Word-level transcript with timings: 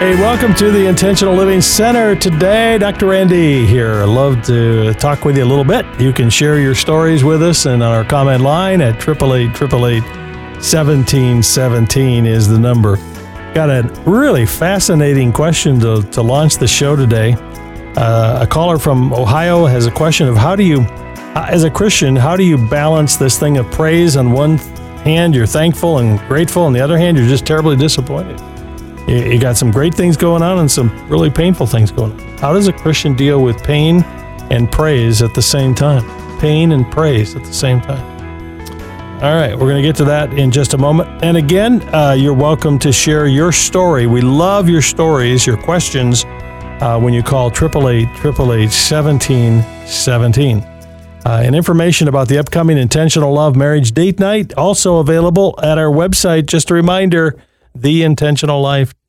Hey, 0.00 0.14
welcome 0.14 0.54
to 0.54 0.70
the 0.70 0.86
Intentional 0.86 1.34
Living 1.34 1.60
Center 1.60 2.16
today. 2.16 2.78
Dr. 2.78 3.08
Randy 3.08 3.66
here. 3.66 4.06
Love 4.06 4.40
to 4.44 4.94
talk 4.94 5.26
with 5.26 5.36
you 5.36 5.44
a 5.44 5.44
little 5.44 5.62
bit. 5.62 5.84
You 6.00 6.10
can 6.10 6.30
share 6.30 6.58
your 6.58 6.74
stories 6.74 7.22
with 7.22 7.42
us 7.42 7.66
and 7.66 7.82
on 7.82 7.92
our 7.92 8.02
comment 8.02 8.42
line 8.42 8.80
at 8.80 9.06
888 9.06 10.02
1717 10.02 12.24
is 12.24 12.48
the 12.48 12.58
number. 12.58 12.96
Got 13.52 13.68
a 13.68 13.82
really 14.06 14.46
fascinating 14.46 15.34
question 15.34 15.78
to, 15.80 16.00
to 16.12 16.22
launch 16.22 16.56
the 16.56 16.66
show 16.66 16.96
today. 16.96 17.34
Uh, 17.94 18.38
a 18.40 18.46
caller 18.46 18.78
from 18.78 19.12
Ohio 19.12 19.66
has 19.66 19.84
a 19.84 19.90
question 19.90 20.28
of 20.28 20.36
how 20.38 20.56
do 20.56 20.62
you, 20.62 20.80
as 21.36 21.64
a 21.64 21.70
Christian, 21.70 22.16
how 22.16 22.36
do 22.36 22.42
you 22.42 22.56
balance 22.56 23.16
this 23.16 23.38
thing 23.38 23.58
of 23.58 23.70
praise 23.70 24.16
on 24.16 24.32
one 24.32 24.56
hand, 25.04 25.34
you're 25.34 25.44
thankful 25.44 25.98
and 25.98 26.18
grateful, 26.20 26.62
on 26.62 26.72
the 26.72 26.80
other 26.80 26.96
hand, 26.96 27.18
you're 27.18 27.28
just 27.28 27.44
terribly 27.44 27.76
disappointed? 27.76 28.40
You 29.10 29.38
got 29.40 29.56
some 29.56 29.72
great 29.72 29.92
things 29.92 30.16
going 30.16 30.40
on 30.40 30.60
and 30.60 30.70
some 30.70 30.88
really 31.08 31.30
painful 31.30 31.66
things 31.66 31.90
going 31.90 32.12
on. 32.12 32.20
How 32.38 32.52
does 32.52 32.68
a 32.68 32.72
Christian 32.72 33.16
deal 33.16 33.42
with 33.42 33.60
pain 33.64 34.04
and 34.52 34.70
praise 34.70 35.20
at 35.20 35.34
the 35.34 35.42
same 35.42 35.74
time? 35.74 36.04
Pain 36.38 36.70
and 36.70 36.88
praise 36.92 37.34
at 37.34 37.42
the 37.42 37.52
same 37.52 37.80
time. 37.80 38.06
All 39.20 39.34
right, 39.34 39.52
we're 39.52 39.68
going 39.68 39.82
to 39.82 39.84
get 39.88 39.96
to 39.96 40.04
that 40.04 40.32
in 40.34 40.52
just 40.52 40.74
a 40.74 40.78
moment. 40.78 41.24
And 41.24 41.36
again, 41.36 41.82
uh, 41.92 42.12
you're 42.12 42.34
welcome 42.34 42.78
to 42.78 42.92
share 42.92 43.26
your 43.26 43.50
story. 43.50 44.06
We 44.06 44.20
love 44.20 44.68
your 44.68 44.80
stories, 44.80 45.44
your 45.44 45.56
questions 45.56 46.24
uh, 46.24 47.00
when 47.00 47.12
you 47.12 47.24
call 47.24 47.48
888 47.48 48.06
1717. 48.06 50.62
Uh, 50.62 51.42
and 51.44 51.56
information 51.56 52.06
about 52.06 52.28
the 52.28 52.38
upcoming 52.38 52.78
Intentional 52.78 53.32
Love 53.32 53.56
Marriage 53.56 53.90
Date 53.90 54.20
Night 54.20 54.54
also 54.54 54.98
available 54.98 55.58
at 55.60 55.78
our 55.78 55.90
website. 55.90 56.46
Just 56.46 56.70
a 56.70 56.74
reminder 56.74 57.36
theintentionallife.com 57.76 58.99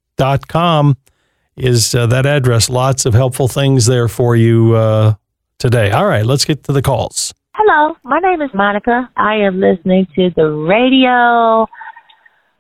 is 1.57 1.93
uh, 1.95 2.07
that 2.07 2.25
address. 2.25 2.69
Lots 2.69 3.05
of 3.05 3.13
helpful 3.13 3.47
things 3.47 3.85
there 3.85 4.07
for 4.07 4.35
you 4.35 4.75
uh, 4.75 5.15
today. 5.57 5.91
All 5.91 6.05
right, 6.05 6.25
let's 6.25 6.45
get 6.45 6.63
to 6.65 6.71
the 6.73 6.81
calls. 6.81 7.33
Hello, 7.53 7.95
my 8.03 8.19
name 8.19 8.41
is 8.41 8.49
Monica. 8.53 9.09
I 9.17 9.35
am 9.35 9.59
listening 9.59 10.07
to 10.15 10.29
the 10.35 10.45
radio. 10.45 11.67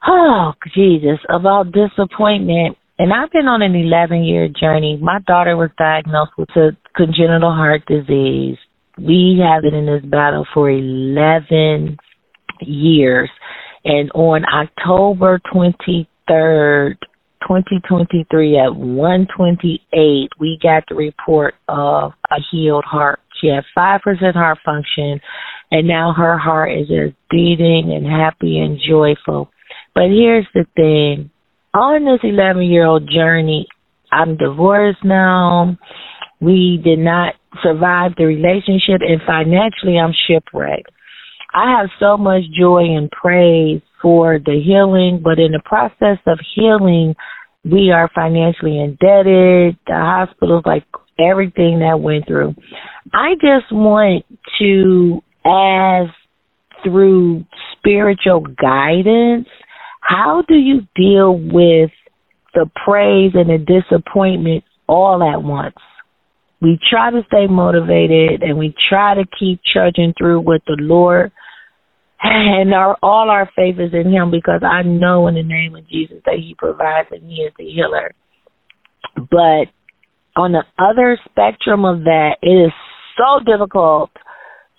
Oh, 0.07 0.53
Jesus, 0.73 1.19
about 1.29 1.71
disappointment. 1.71 2.77
And 2.99 3.13
I've 3.13 3.31
been 3.31 3.47
on 3.47 3.61
an 3.61 3.75
11 3.75 4.23
year 4.23 4.47
journey. 4.47 4.99
My 5.01 5.19
daughter 5.25 5.55
was 5.55 5.69
diagnosed 5.77 6.31
with 6.37 6.49
a 6.55 6.75
congenital 6.95 7.51
heart 7.51 7.83
disease. 7.87 8.57
We 8.97 9.41
have 9.43 9.63
been 9.63 9.73
in 9.73 9.85
this 9.85 10.03
battle 10.03 10.45
for 10.53 10.69
11 10.69 11.97
years. 12.61 13.29
And 13.83 14.11
on 14.13 14.45
October 14.45 15.39
23rd, 15.51 16.97
2023 17.41 18.59
at 18.59 18.75
128, 18.75 20.29
we 20.39 20.59
got 20.61 20.83
the 20.89 20.95
report 20.95 21.55
of 21.67 22.13
a 22.29 22.37
healed 22.51 22.85
heart. 22.85 23.19
She 23.39 23.47
had 23.47 23.63
5% 23.77 24.33
heart 24.33 24.59
function 24.63 25.19
and 25.71 25.87
now 25.87 26.13
her 26.15 26.37
heart 26.37 26.71
is 26.71 26.87
just 26.87 27.15
beating 27.29 27.91
and 27.95 28.05
happy 28.05 28.59
and 28.59 28.79
joyful. 28.87 29.49
But 29.95 30.09
here's 30.09 30.47
the 30.53 30.65
thing. 30.75 31.31
On 31.73 32.03
this 32.03 32.19
11 32.23 32.63
year 32.63 32.85
old 32.85 33.09
journey, 33.09 33.67
I'm 34.11 34.37
divorced 34.37 35.03
now. 35.03 35.77
We 36.41 36.81
did 36.83 36.99
not 36.99 37.35
survive 37.63 38.11
the 38.17 38.25
relationship 38.25 39.01
and 39.01 39.21
financially 39.25 39.97
I'm 39.97 40.13
shipwrecked. 40.27 40.91
I 41.53 41.77
have 41.77 41.89
so 41.99 42.17
much 42.17 42.43
joy 42.57 42.83
and 42.95 43.09
praise 43.11 43.81
for 44.01 44.39
the 44.39 44.59
healing, 44.63 45.21
but 45.23 45.39
in 45.39 45.51
the 45.51 45.61
process 45.65 46.17
of 46.25 46.39
healing, 46.55 47.15
we 47.63 47.91
are 47.91 48.09
financially 48.15 48.79
indebted. 48.79 49.77
The 49.85 49.93
hospitals, 49.93 50.63
like 50.65 50.85
everything 51.19 51.79
that 51.79 51.99
went 51.99 52.27
through. 52.27 52.55
I 53.13 53.33
just 53.35 53.71
want 53.71 54.25
to 54.59 55.21
ask 55.45 56.13
through 56.83 57.45
spiritual 57.77 58.41
guidance, 58.61 59.47
how 60.01 60.43
do 60.47 60.55
you 60.55 60.81
deal 60.95 61.37
with 61.37 61.91
the 62.53 62.69
praise 62.85 63.31
and 63.33 63.49
the 63.49 63.57
disappointment 63.57 64.63
all 64.87 65.21
at 65.23 65.43
once? 65.43 65.75
We 66.61 66.79
try 66.89 67.09
to 67.09 67.21
stay 67.27 67.47
motivated 67.47 68.43
and 68.43 68.57
we 68.57 68.75
try 68.89 69.15
to 69.15 69.23
keep 69.39 69.61
trudging 69.73 70.13
through 70.17 70.41
with 70.41 70.61
the 70.67 70.77
Lord 70.79 71.31
and 72.23 72.73
our 72.73 72.97
all 73.01 73.29
our 73.29 73.49
faith 73.55 73.77
is 73.79 73.93
in 73.93 74.11
him 74.11 74.29
because 74.29 74.61
I 74.63 74.83
know 74.83 75.27
in 75.27 75.35
the 75.35 75.43
name 75.43 75.75
of 75.75 75.87
Jesus 75.89 76.17
that 76.25 76.35
he 76.35 76.55
provides 76.57 77.09
and 77.11 77.23
he 77.23 77.41
is 77.41 77.53
the 77.57 77.65
healer. 77.65 78.13
But 79.15 79.71
on 80.35 80.51
the 80.51 80.63
other 80.77 81.17
spectrum 81.29 81.83
of 81.83 82.03
that, 82.03 82.35
it 82.41 82.47
is 82.47 82.71
so 83.17 83.43
difficult 83.43 84.11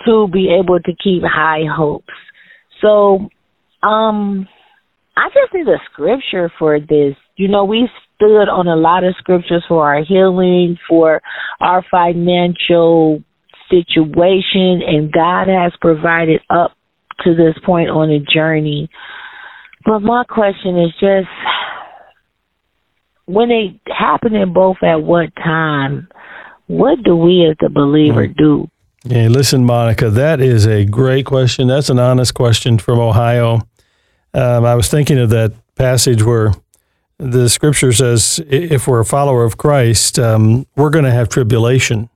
to 0.06 0.28
be 0.32 0.56
able 0.58 0.78
to 0.80 0.92
keep 1.02 1.22
high 1.22 1.62
hopes. 1.68 2.14
So, 2.80 3.28
um, 3.86 4.48
I 5.16 5.28
just 5.28 5.52
need 5.52 5.68
a 5.68 5.78
scripture 5.92 6.50
for 6.58 6.80
this. 6.80 7.14
You 7.36 7.48
know, 7.48 7.64
we 7.64 7.88
stood 8.14 8.48
on 8.48 8.68
a 8.68 8.76
lot 8.76 9.04
of 9.04 9.14
scriptures 9.18 9.64
for 9.68 9.86
our 9.86 10.04
healing, 10.04 10.78
for 10.88 11.20
our 11.60 11.84
financial 11.90 13.22
situation, 13.70 14.82
and 14.86 15.10
God 15.10 15.48
has 15.48 15.72
provided 15.80 16.40
up 16.50 16.72
to 17.24 17.34
this 17.34 17.54
point 17.64 17.88
on 17.88 18.10
a 18.10 18.20
journey. 18.20 18.90
But 19.84 20.00
my 20.00 20.24
question 20.24 20.78
is 20.78 20.92
just 21.00 21.28
when 23.26 23.48
they 23.48 23.80
happen 23.86 24.34
in 24.34 24.52
both 24.52 24.76
at 24.82 25.02
what 25.02 25.34
time, 25.36 26.08
what 26.66 27.02
do 27.02 27.16
we 27.16 27.46
as 27.50 27.56
the 27.60 27.68
believer 27.68 28.26
do? 28.26 28.68
Yeah, 29.04 29.28
listen, 29.28 29.64
Monica, 29.64 30.10
that 30.10 30.40
is 30.40 30.66
a 30.66 30.84
great 30.84 31.26
question. 31.26 31.66
That's 31.66 31.90
an 31.90 31.98
honest 31.98 32.34
question 32.34 32.78
from 32.78 33.00
Ohio. 33.00 33.62
Um, 34.32 34.64
I 34.64 34.74
was 34.74 34.88
thinking 34.88 35.18
of 35.18 35.30
that 35.30 35.52
passage 35.74 36.22
where 36.22 36.52
the 37.22 37.48
scripture 37.48 37.92
says, 37.92 38.40
if 38.48 38.88
we're 38.88 39.00
a 39.00 39.04
follower 39.04 39.44
of 39.44 39.56
Christ, 39.56 40.18
um, 40.18 40.66
we're 40.76 40.90
going 40.90 41.04
to 41.04 41.12
have 41.12 41.28
tribulation. 41.28 42.10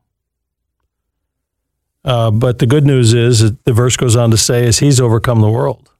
Uh, 2.04 2.30
but 2.30 2.58
the 2.58 2.66
good 2.66 2.84
news 2.84 3.14
is, 3.14 3.52
the 3.52 3.72
verse 3.72 3.96
goes 3.96 4.16
on 4.16 4.30
to 4.30 4.36
say, 4.36 4.66
is 4.66 4.80
he's 4.80 5.00
overcome 5.00 5.40
the 5.40 5.50
world. 5.50 5.90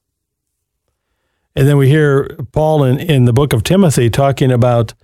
And 1.54 1.66
then 1.66 1.76
we 1.76 1.88
hear 1.88 2.36
Paul 2.52 2.84
in, 2.84 2.98
in 2.98 3.24
the 3.24 3.32
book 3.32 3.52
of 3.52 3.62
Timothy 3.62 4.10
talking 4.10 4.52
about 4.52 4.94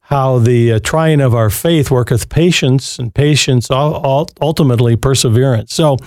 how 0.00 0.38
the 0.38 0.72
uh, 0.72 0.78
trying 0.82 1.20
of 1.20 1.34
our 1.34 1.50
faith 1.50 1.90
worketh 1.90 2.28
patience, 2.28 2.98
and 2.98 3.14
patience 3.14 3.70
ultimately 3.70 4.96
perseverance. 4.96 5.74
So 5.74 5.98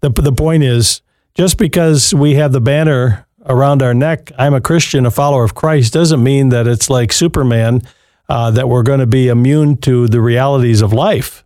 the, 0.00 0.10
the 0.10 0.32
point 0.32 0.64
is, 0.64 1.02
just 1.34 1.56
because 1.56 2.12
we 2.12 2.34
have 2.34 2.52
the 2.52 2.60
banner 2.60 3.23
around 3.46 3.82
our 3.82 3.94
neck, 3.94 4.32
I'm 4.38 4.54
a 4.54 4.60
Christian, 4.60 5.06
a 5.06 5.10
follower 5.10 5.44
of 5.44 5.54
Christ, 5.54 5.92
doesn't 5.92 6.22
mean 6.22 6.48
that 6.50 6.66
it's 6.66 6.88
like 6.88 7.12
Superman, 7.12 7.82
uh, 8.28 8.50
that 8.52 8.68
we're 8.68 8.82
going 8.82 9.00
to 9.00 9.06
be 9.06 9.28
immune 9.28 9.76
to 9.78 10.08
the 10.08 10.20
realities 10.20 10.82
of 10.82 10.92
life. 10.92 11.44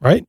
Right? 0.00 0.26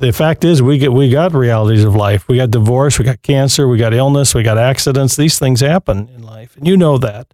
the 0.00 0.12
fact 0.12 0.44
is 0.44 0.62
we 0.62 0.78
get 0.78 0.92
we 0.92 1.10
got 1.10 1.34
realities 1.34 1.84
of 1.84 1.94
life. 1.94 2.26
We 2.26 2.36
got 2.36 2.50
divorce, 2.50 2.98
we 2.98 3.04
got 3.04 3.22
cancer, 3.22 3.68
we 3.68 3.76
got 3.76 3.92
illness, 3.92 4.34
we 4.34 4.42
got 4.42 4.58
accidents. 4.58 5.14
These 5.14 5.38
things 5.38 5.60
happen 5.60 6.08
in 6.08 6.22
life, 6.22 6.56
and 6.56 6.66
you 6.66 6.76
know 6.76 6.98
that. 6.98 7.32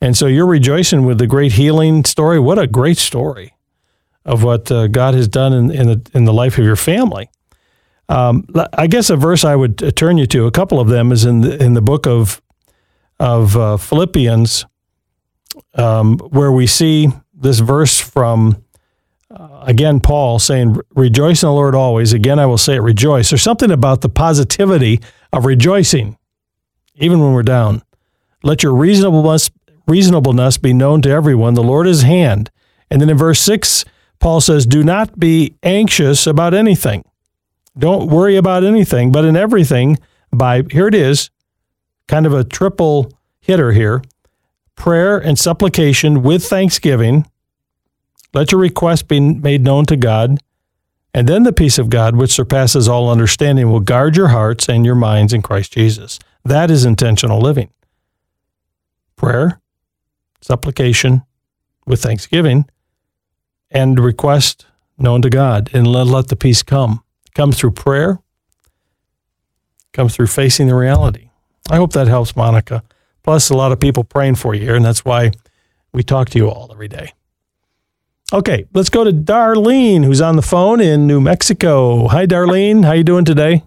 And 0.00 0.16
so 0.16 0.26
you're 0.26 0.46
rejoicing 0.46 1.06
with 1.06 1.18
the 1.18 1.26
great 1.26 1.52
healing 1.52 2.04
story. 2.04 2.38
What 2.38 2.58
a 2.58 2.66
great 2.66 2.98
story 2.98 3.54
of 4.24 4.42
what 4.42 4.70
uh, 4.70 4.88
God 4.88 5.14
has 5.14 5.28
done 5.28 5.52
in 5.52 5.70
in 5.70 5.86
the, 5.86 6.10
in 6.12 6.24
the 6.24 6.32
life 6.32 6.58
of 6.58 6.64
your 6.64 6.76
family. 6.76 7.30
Um, 8.08 8.46
I 8.72 8.86
guess 8.86 9.10
a 9.10 9.16
verse 9.16 9.44
I 9.44 9.56
would 9.56 9.82
uh, 9.82 9.90
turn 9.90 10.16
you 10.16 10.26
to, 10.26 10.46
a 10.46 10.50
couple 10.50 10.78
of 10.78 10.88
them, 10.88 11.10
is 11.10 11.24
in 11.24 11.40
the, 11.40 11.62
in 11.62 11.74
the 11.74 11.82
book 11.82 12.06
of 12.06 12.40
of 13.18 13.56
uh, 13.56 13.78
Philippians, 13.78 14.66
um, 15.74 16.18
where 16.18 16.52
we 16.52 16.66
see 16.66 17.08
this 17.32 17.60
verse 17.60 17.98
from 17.98 18.62
uh, 19.30 19.60
again, 19.62 20.00
Paul 20.00 20.38
saying, 20.38 20.78
rejoice 20.94 21.42
in 21.42 21.48
the 21.48 21.52
Lord 21.52 21.74
always. 21.74 22.12
Again, 22.12 22.38
I 22.38 22.46
will 22.46 22.58
say 22.58 22.76
it, 22.76 22.82
rejoice. 22.82 23.30
There's 23.30 23.42
something 23.42 23.70
about 23.70 24.00
the 24.00 24.08
positivity 24.08 25.00
of 25.32 25.44
rejoicing, 25.44 26.16
even 26.94 27.20
when 27.20 27.32
we're 27.32 27.42
down. 27.42 27.82
Let 28.42 28.62
your 28.62 28.74
reasonableness, 28.74 29.50
reasonableness 29.88 30.58
be 30.58 30.72
known 30.72 31.02
to 31.02 31.10
everyone. 31.10 31.54
The 31.54 31.62
Lord 31.62 31.86
is 31.86 32.02
hand. 32.02 32.50
And 32.90 33.02
then 33.02 33.10
in 33.10 33.18
verse 33.18 33.40
6, 33.40 33.84
Paul 34.20 34.40
says, 34.40 34.64
do 34.64 34.84
not 34.84 35.18
be 35.18 35.56
anxious 35.62 36.26
about 36.26 36.54
anything. 36.54 37.04
Don't 37.78 38.08
worry 38.08 38.36
about 38.36 38.64
anything, 38.64 39.12
but 39.12 39.24
in 39.24 39.36
everything, 39.36 39.98
by, 40.32 40.62
here 40.70 40.88
it 40.88 40.94
is, 40.94 41.30
kind 42.08 42.26
of 42.26 42.32
a 42.32 42.44
triple 42.44 43.12
hitter 43.40 43.72
here 43.72 44.02
prayer 44.74 45.16
and 45.16 45.38
supplication 45.38 46.22
with 46.22 46.44
thanksgiving 46.44 47.24
let 48.36 48.52
your 48.52 48.60
request 48.60 49.08
be 49.08 49.18
made 49.18 49.62
known 49.62 49.86
to 49.86 49.96
God, 49.96 50.38
and 51.14 51.26
then 51.26 51.44
the 51.44 51.54
peace 51.54 51.78
of 51.78 51.88
God, 51.88 52.16
which 52.16 52.32
surpasses 52.32 52.86
all 52.86 53.10
understanding, 53.10 53.70
will 53.70 53.80
guard 53.80 54.14
your 54.14 54.28
hearts 54.28 54.68
and 54.68 54.84
your 54.84 54.94
minds 54.94 55.32
in 55.32 55.40
Christ 55.40 55.72
Jesus. 55.72 56.18
That 56.44 56.70
is 56.70 56.84
intentional 56.84 57.40
living. 57.40 57.70
Prayer, 59.16 59.58
supplication, 60.42 61.22
with 61.86 62.02
thanksgiving 62.02 62.66
and 63.70 63.98
request 63.98 64.66
known 64.98 65.22
to 65.22 65.30
God 65.30 65.70
and 65.72 65.86
let, 65.86 66.28
the 66.28 66.36
peace 66.36 66.62
come. 66.62 67.02
Comes 67.36 67.58
through 67.58 67.72
prayer, 67.72 68.18
comes 69.92 70.16
through 70.16 70.28
facing 70.28 70.68
the 70.68 70.74
reality. 70.74 71.28
I 71.68 71.76
hope 71.76 71.92
that 71.92 72.08
helps, 72.08 72.34
Monica. 72.34 72.82
Plus, 73.22 73.50
a 73.50 73.54
lot 73.54 73.72
of 73.72 73.78
people 73.78 74.04
praying 74.04 74.36
for 74.36 74.54
you 74.54 74.62
here, 74.62 74.74
and 74.74 74.82
that's 74.82 75.04
why 75.04 75.32
we 75.92 76.02
talk 76.02 76.30
to 76.30 76.38
you 76.38 76.48
all 76.48 76.70
every 76.72 76.88
day. 76.88 77.12
Okay, 78.32 78.64
let's 78.72 78.88
go 78.88 79.04
to 79.04 79.12
Darlene, 79.12 80.02
who's 80.02 80.22
on 80.22 80.36
the 80.36 80.42
phone 80.42 80.80
in 80.80 81.06
New 81.06 81.20
Mexico. 81.20 82.08
Hi, 82.08 82.24
Darlene. 82.24 82.86
How 82.86 82.92
you 82.92 83.04
doing 83.04 83.26
today? 83.26 83.64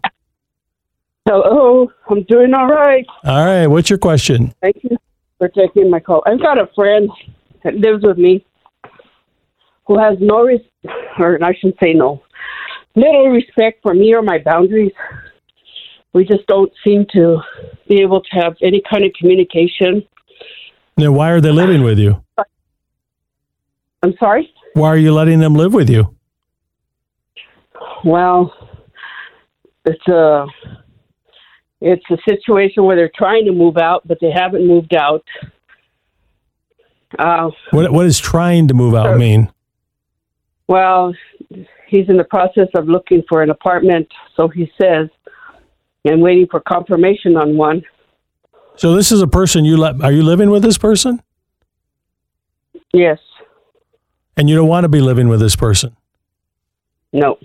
Hello, 1.28 1.92
I'm 2.10 2.24
doing 2.24 2.56
all 2.56 2.70
right. 2.70 3.06
All 3.24 3.46
right. 3.46 3.68
What's 3.68 3.92
your 3.92 4.00
question? 4.00 4.52
Thank 4.64 4.84
you 4.84 4.98
for 5.38 5.48
taking 5.48 5.92
my 5.92 6.00
call. 6.00 6.24
I've 6.26 6.42
got 6.42 6.58
a 6.58 6.68
friend 6.74 7.08
that 7.64 7.76
lives 7.76 8.02
with 8.02 8.18
me 8.18 8.44
who 9.86 10.00
has 10.00 10.18
no, 10.20 10.42
res- 10.42 10.60
or 11.20 11.38
I 11.44 11.54
shouldn't 11.54 11.80
say 11.80 11.94
no, 11.94 12.24
little 12.96 13.30
respect 13.30 13.82
for 13.82 13.94
me 13.94 14.14
or 14.14 14.22
my 14.22 14.40
boundaries. 14.40 14.92
We 16.14 16.26
just 16.26 16.46
don't 16.48 16.72
seem 16.86 17.06
to 17.14 17.40
be 17.88 18.02
able 18.02 18.22
to 18.22 18.30
have 18.32 18.56
any 18.62 18.82
kind 18.90 19.04
of 19.06 19.12
communication. 19.14 20.04
Now, 20.98 21.12
why 21.12 21.30
are 21.30 21.40
they 21.42 21.52
living 21.52 21.84
with 21.84 22.00
you? 22.00 22.24
I'm 24.02 24.14
sorry? 24.20 24.52
Why 24.74 24.88
are 24.90 24.98
you 24.98 25.14
letting 25.14 25.40
them 25.40 25.56
live 25.56 25.74
with 25.74 25.90
you? 25.90 26.16
Well, 28.04 28.54
it's 29.86 30.08
a 30.08 30.46
it's 31.82 32.04
a 32.12 32.18
situation 32.28 32.84
where 32.84 32.96
they're 32.96 33.12
trying 33.16 33.46
to 33.46 33.52
move 33.52 33.78
out, 33.78 34.08
but 34.08 34.18
they 34.20 34.32
haven't 34.32 34.68
moved 34.68 34.94
out. 34.94 35.24
Uh, 37.18 37.50
What 37.72 37.92
What 37.92 38.04
does 38.04 38.20
trying 38.20 38.68
to 38.68 38.74
move 38.74 38.96
out 38.96 39.18
mean? 39.18 39.52
well, 40.68 41.14
he's 41.90 42.08
in 42.10 42.18
the 42.18 42.24
process 42.24 42.68
of 42.76 42.88
looking 42.88 43.24
for 43.28 43.42
an 43.44 43.50
apartment, 43.50 44.08
so 44.36 44.48
he 44.48 44.72
says, 44.82 45.10
and 46.06 46.22
waiting 46.22 46.48
for 46.50 46.60
confirmation 46.62 47.36
on 47.36 47.58
one. 47.58 47.82
So 48.76 48.96
this 48.96 49.12
is 49.12 49.22
a 49.22 49.28
person 49.28 49.66
you 49.66 49.76
let. 49.78 50.02
Are 50.02 50.12
you 50.12 50.24
living 50.24 50.50
with 50.50 50.64
this 50.64 50.78
person? 50.78 51.22
Yes, 52.94 53.20
And 54.38 54.50
you 54.50 54.56
don't 54.56 54.68
want 54.68 54.84
to 54.86 54.90
be 54.90 55.00
living 55.02 55.28
with 55.28 55.40
this 55.40 55.56
person. 55.56 55.96
no, 57.14 57.38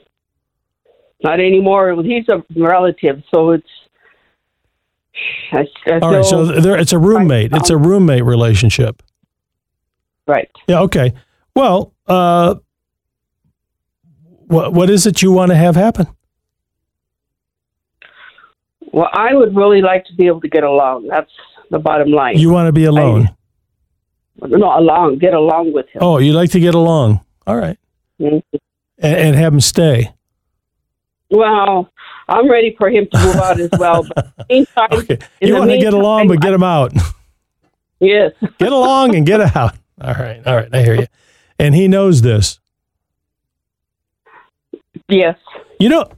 not 1.23 1.41
anymore. 1.41 2.03
He's 2.03 2.27
a 2.29 2.43
relative, 2.59 3.23
so 3.35 3.51
it's. 3.51 3.67
I, 5.53 5.65
I 5.87 5.99
All 6.01 6.13
right. 6.15 6.25
So 6.25 6.45
there, 6.47 6.77
it's 6.79 6.93
a 6.93 6.99
roommate. 6.99 7.53
It's 7.53 7.71
a 7.71 7.77
roommate 7.77 8.25
relationship. 8.25 9.03
right. 10.27 10.51
Yeah. 10.67 10.81
Okay. 10.81 11.13
Well, 11.55 11.93
uh, 12.09 12.57
what 14.47 14.73
what 14.73 14.91
is 14.91 15.07
it 15.07 15.23
you 15.23 15.33
want 15.33 15.51
to 15.51 15.57
have 15.57 15.77
happen? 15.77 16.07
Well, 18.93 19.09
I 19.13 19.35
would 19.35 19.57
really 19.57 19.83
like 19.83 20.05
to 20.07 20.15
be 20.15 20.27
able 20.27 20.41
to 20.41 20.49
get 20.49 20.63
along. 20.63 21.09
That's 21.09 21.31
the 21.71 21.79
bottom 21.79 22.11
line. 22.13 22.39
You 22.39 22.51
want 22.51 22.69
to 22.69 22.73
be 22.73 22.85
alone. 22.85 23.29
no, 24.41 24.79
along, 24.79 25.19
get 25.19 25.35
along 25.35 25.73
with 25.73 25.89
him. 25.89 26.03
Oh, 26.03 26.19
you 26.19 26.33
like 26.33 26.51
to 26.53 26.61
get 26.61 26.75
along. 26.75 27.21
All 27.47 27.57
right. 27.57 27.79
Mhm. 28.21 28.43
And, 28.99 29.17
and 29.19 29.37
have 29.37 29.53
him 29.53 29.61
stay. 29.61 30.13
Well, 31.31 31.91
I'm 32.29 32.49
ready 32.49 32.75
for 32.79 32.89
him 32.89 33.09
to 33.13 33.19
move 33.19 33.37
out 33.37 33.59
as 33.59 33.71
well. 33.79 34.07
But 34.15 34.33
meantime, 34.49 34.89
Okay. 34.93 35.19
You 35.41 35.57
want 35.57 35.71
to 35.71 35.79
get 35.79 35.95
along, 35.95 36.29
but 36.29 36.41
get 36.41 36.53
him 36.53 36.63
out. 36.63 36.93
yes, 37.99 38.33
get 38.59 38.73
along 38.73 39.17
and 39.17 39.27
get 39.27 39.41
out. 39.57 39.75
All 40.01 40.15
right. 40.15 40.41
All 40.47 40.55
right. 40.55 40.69
I 40.73 40.83
hear 40.83 40.95
you. 40.95 41.07
And 41.59 41.75
he 41.75 41.89
knows 41.89 42.23
this. 42.23 42.61
Yes. 45.09 45.39
You 45.79 45.89
know, 45.89 46.11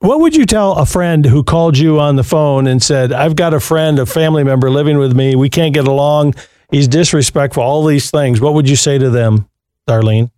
what 0.00 0.20
would 0.20 0.34
you 0.34 0.46
tell 0.46 0.72
a 0.72 0.86
friend 0.86 1.24
who 1.24 1.44
called 1.44 1.78
you 1.78 2.00
on 2.00 2.16
the 2.16 2.24
phone 2.24 2.66
and 2.66 2.82
said, 2.82 3.12
I've 3.12 3.36
got 3.36 3.54
a 3.54 3.60
friend, 3.60 3.98
a 3.98 4.06
family 4.06 4.44
member 4.44 4.70
living 4.70 4.98
with 4.98 5.14
me. 5.14 5.36
We 5.36 5.48
can't 5.48 5.72
get 5.72 5.86
along. 5.86 6.34
He's 6.70 6.88
disrespectful, 6.88 7.62
all 7.62 7.84
these 7.84 8.10
things. 8.10 8.40
What 8.40 8.54
would 8.54 8.68
you 8.68 8.76
say 8.76 8.98
to 8.98 9.10
them, 9.10 9.48
Darlene? 9.88 10.30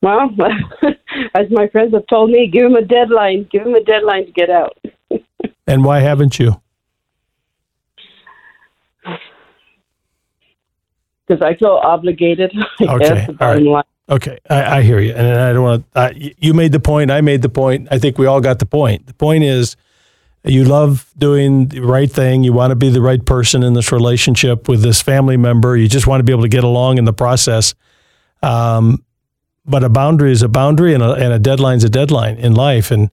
Well, 0.00 0.30
as 1.34 1.50
my 1.50 1.68
friends 1.68 1.92
have 1.92 2.06
told 2.06 2.30
me, 2.30 2.48
give 2.48 2.64
him 2.64 2.76
a 2.76 2.82
deadline. 2.82 3.48
Give 3.50 3.66
him 3.66 3.74
a 3.74 3.82
deadline 3.82 4.26
to 4.26 4.32
get 4.32 4.50
out. 4.50 4.78
And 5.66 5.84
why 5.84 6.00
haven't 6.00 6.38
you? 6.38 6.62
Because 11.28 11.42
I 11.42 11.54
feel 11.56 11.80
obligated. 11.82 12.52
I 12.80 12.84
Okay, 12.84 13.26
guess, 13.26 13.30
all 13.40 13.60
line. 13.72 13.84
Okay, 14.10 14.38
I, 14.48 14.78
I 14.78 14.82
hear 14.82 15.00
you, 15.00 15.12
and 15.12 15.26
I 15.26 15.52
don't 15.52 15.62
want 15.62 15.94
to. 15.94 16.34
You 16.38 16.54
made 16.54 16.72
the 16.72 16.80
point. 16.80 17.10
I 17.10 17.20
made 17.20 17.42
the 17.42 17.50
point. 17.50 17.88
I 17.90 17.98
think 17.98 18.16
we 18.16 18.26
all 18.26 18.40
got 18.40 18.58
the 18.58 18.66
point. 18.66 19.06
The 19.06 19.14
point 19.14 19.44
is, 19.44 19.76
you 20.44 20.64
love 20.64 21.12
doing 21.18 21.66
the 21.66 21.80
right 21.80 22.10
thing. 22.10 22.42
You 22.42 22.54
want 22.54 22.70
to 22.70 22.76
be 22.76 22.88
the 22.88 23.02
right 23.02 23.24
person 23.24 23.62
in 23.62 23.74
this 23.74 23.92
relationship 23.92 24.68
with 24.68 24.82
this 24.82 25.02
family 25.02 25.36
member. 25.36 25.76
You 25.76 25.88
just 25.88 26.06
want 26.06 26.20
to 26.20 26.24
be 26.24 26.32
able 26.32 26.42
to 26.42 26.48
get 26.48 26.64
along 26.64 26.96
in 26.96 27.04
the 27.04 27.12
process. 27.12 27.74
Um, 28.42 29.04
but 29.66 29.84
a 29.84 29.90
boundary 29.90 30.32
is 30.32 30.42
a 30.42 30.48
boundary, 30.48 30.94
and 30.94 31.02
a, 31.02 31.12
and 31.12 31.32
a 31.34 31.38
deadline's 31.38 31.84
a 31.84 31.90
deadline 31.90 32.36
in 32.38 32.54
life. 32.54 32.90
And 32.90 33.10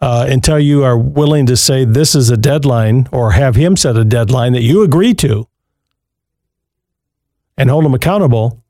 uh, 0.00 0.26
until 0.30 0.58
you 0.58 0.82
are 0.82 0.96
willing 0.96 1.44
to 1.46 1.58
say 1.58 1.84
this 1.84 2.14
is 2.14 2.30
a 2.30 2.38
deadline, 2.38 3.06
or 3.12 3.32
have 3.32 3.56
him 3.56 3.76
set 3.76 3.98
a 3.98 4.04
deadline 4.04 4.54
that 4.54 4.62
you 4.62 4.82
agree 4.82 5.12
to, 5.14 5.46
and 7.58 7.68
hold 7.68 7.84
them 7.84 7.92
accountable. 7.92 8.64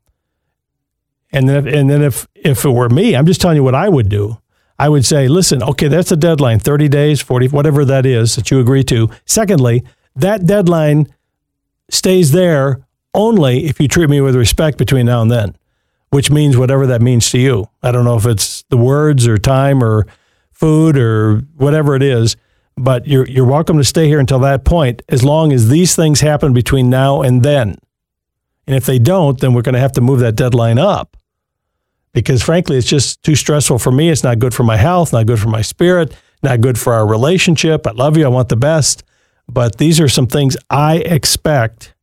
And 1.31 1.47
then, 1.47 1.67
if, 1.67 1.73
and 1.73 1.89
then 1.89 2.01
if 2.01 2.27
if 2.35 2.65
it 2.65 2.71
were 2.71 2.89
me, 2.89 3.15
I'm 3.15 3.25
just 3.25 3.39
telling 3.39 3.55
you 3.55 3.63
what 3.63 3.75
I 3.75 3.87
would 3.87 4.09
do. 4.09 4.39
I 4.79 4.89
would 4.89 5.05
say, 5.05 5.27
listen, 5.27 5.61
okay, 5.61 5.89
that's 5.89 6.11
a 6.11 6.15
deadline, 6.15 6.59
30 6.59 6.87
days, 6.87 7.21
40, 7.21 7.49
whatever 7.49 7.83
that 7.85 8.05
is 8.05 8.35
that 8.35 8.49
you 8.49 8.61
agree 8.61 8.83
to. 8.85 9.09
Secondly, 9.25 9.83
that 10.15 10.45
deadline 10.45 11.13
stays 11.89 12.31
there 12.31 12.87
only 13.13 13.65
if 13.65 13.79
you 13.79 13.89
treat 13.89 14.09
me 14.09 14.21
with 14.21 14.35
respect 14.35 14.77
between 14.77 15.05
now 15.05 15.21
and 15.21 15.29
then, 15.29 15.55
which 16.11 16.31
means 16.31 16.55
whatever 16.55 16.87
that 16.87 17.01
means 17.01 17.29
to 17.31 17.39
you. 17.39 17.67
I 17.83 17.91
don't 17.91 18.05
know 18.05 18.15
if 18.15 18.25
it's 18.25 18.63
the 18.69 18.77
words 18.77 19.27
or 19.27 19.37
time 19.37 19.83
or 19.83 20.07
food 20.51 20.97
or 20.97 21.39
whatever 21.57 21.95
it 21.95 22.03
is, 22.03 22.37
but 22.77 23.05
you're 23.05 23.27
you're 23.27 23.45
welcome 23.45 23.77
to 23.77 23.83
stay 23.83 24.07
here 24.07 24.19
until 24.19 24.39
that 24.39 24.63
point 24.63 25.01
as 25.09 25.23
long 25.23 25.51
as 25.51 25.67
these 25.67 25.95
things 25.95 26.21
happen 26.21 26.53
between 26.53 26.89
now 26.89 27.21
and 27.21 27.43
then. 27.43 27.77
And 28.69 28.75
if 28.75 28.85
they 28.85 28.99
don't, 28.99 29.39
then 29.39 29.55
we're 29.55 29.63
going 29.63 29.73
to 29.73 29.79
have 29.79 29.93
to 29.93 30.01
move 30.01 30.19
that 30.19 30.35
deadline 30.35 30.77
up 30.77 31.17
because 32.13 32.43
frankly, 32.43 32.77
it's 32.77 32.85
just 32.85 33.23
too 33.23 33.33
stressful 33.33 33.79
for 33.79 33.91
me. 33.91 34.09
It's 34.09 34.23
not 34.23 34.37
good 34.37 34.53
for 34.53 34.61
my 34.61 34.77
health, 34.77 35.11
not 35.11 35.25
good 35.25 35.39
for 35.39 35.47
my 35.47 35.63
spirit, 35.63 36.15
not 36.43 36.61
good 36.61 36.77
for 36.77 36.93
our 36.93 37.07
relationship. 37.07 37.87
I 37.87 37.93
love 37.93 38.15
you. 38.15 38.25
I 38.25 38.27
want 38.27 38.49
the 38.49 38.55
best. 38.55 39.03
But 39.47 39.79
these 39.79 39.99
are 39.99 40.07
some 40.07 40.27
things 40.27 40.55
I 40.69 40.97
expect, 40.97 41.95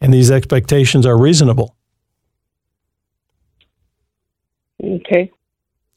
and 0.00 0.10
these 0.14 0.30
expectations 0.30 1.04
are 1.04 1.18
reasonable. 1.18 1.76
Okay. 4.82 5.30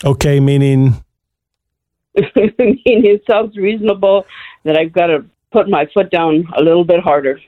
Okay, 0.04 0.42
meaning, 0.42 1.02
I 2.18 2.22
mean, 2.60 2.82
it 2.86 3.24
sounds 3.26 3.56
reasonable 3.56 4.26
that 4.66 4.78
I've 4.78 4.92
got 4.92 5.08
to 5.08 5.24
put 5.54 5.70
my 5.70 5.88
foot 5.94 6.12
down 6.12 6.46
a 6.58 6.62
little 6.62 6.84
bit 6.84 7.00
harder. 7.00 7.40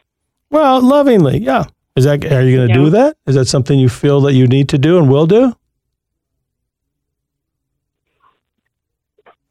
well, 0.52 0.82
lovingly. 0.82 1.40
Yeah. 1.40 1.66
Is 1.96 2.04
that, 2.04 2.26
are 2.26 2.42
you 2.46 2.58
going 2.58 2.68
to 2.70 2.74
Yeah. 2.74 2.84
do 2.86 2.90
that? 2.92 3.18
Is 3.26 3.36
that 3.36 3.46
something 3.46 3.80
you 3.80 3.88
feel 3.90 4.22
that 4.22 4.34
you 4.34 4.48
need 4.48 4.70
to 4.70 4.78
do 4.78 4.98
and 4.98 5.10
will 5.10 5.28
do? 5.28 5.54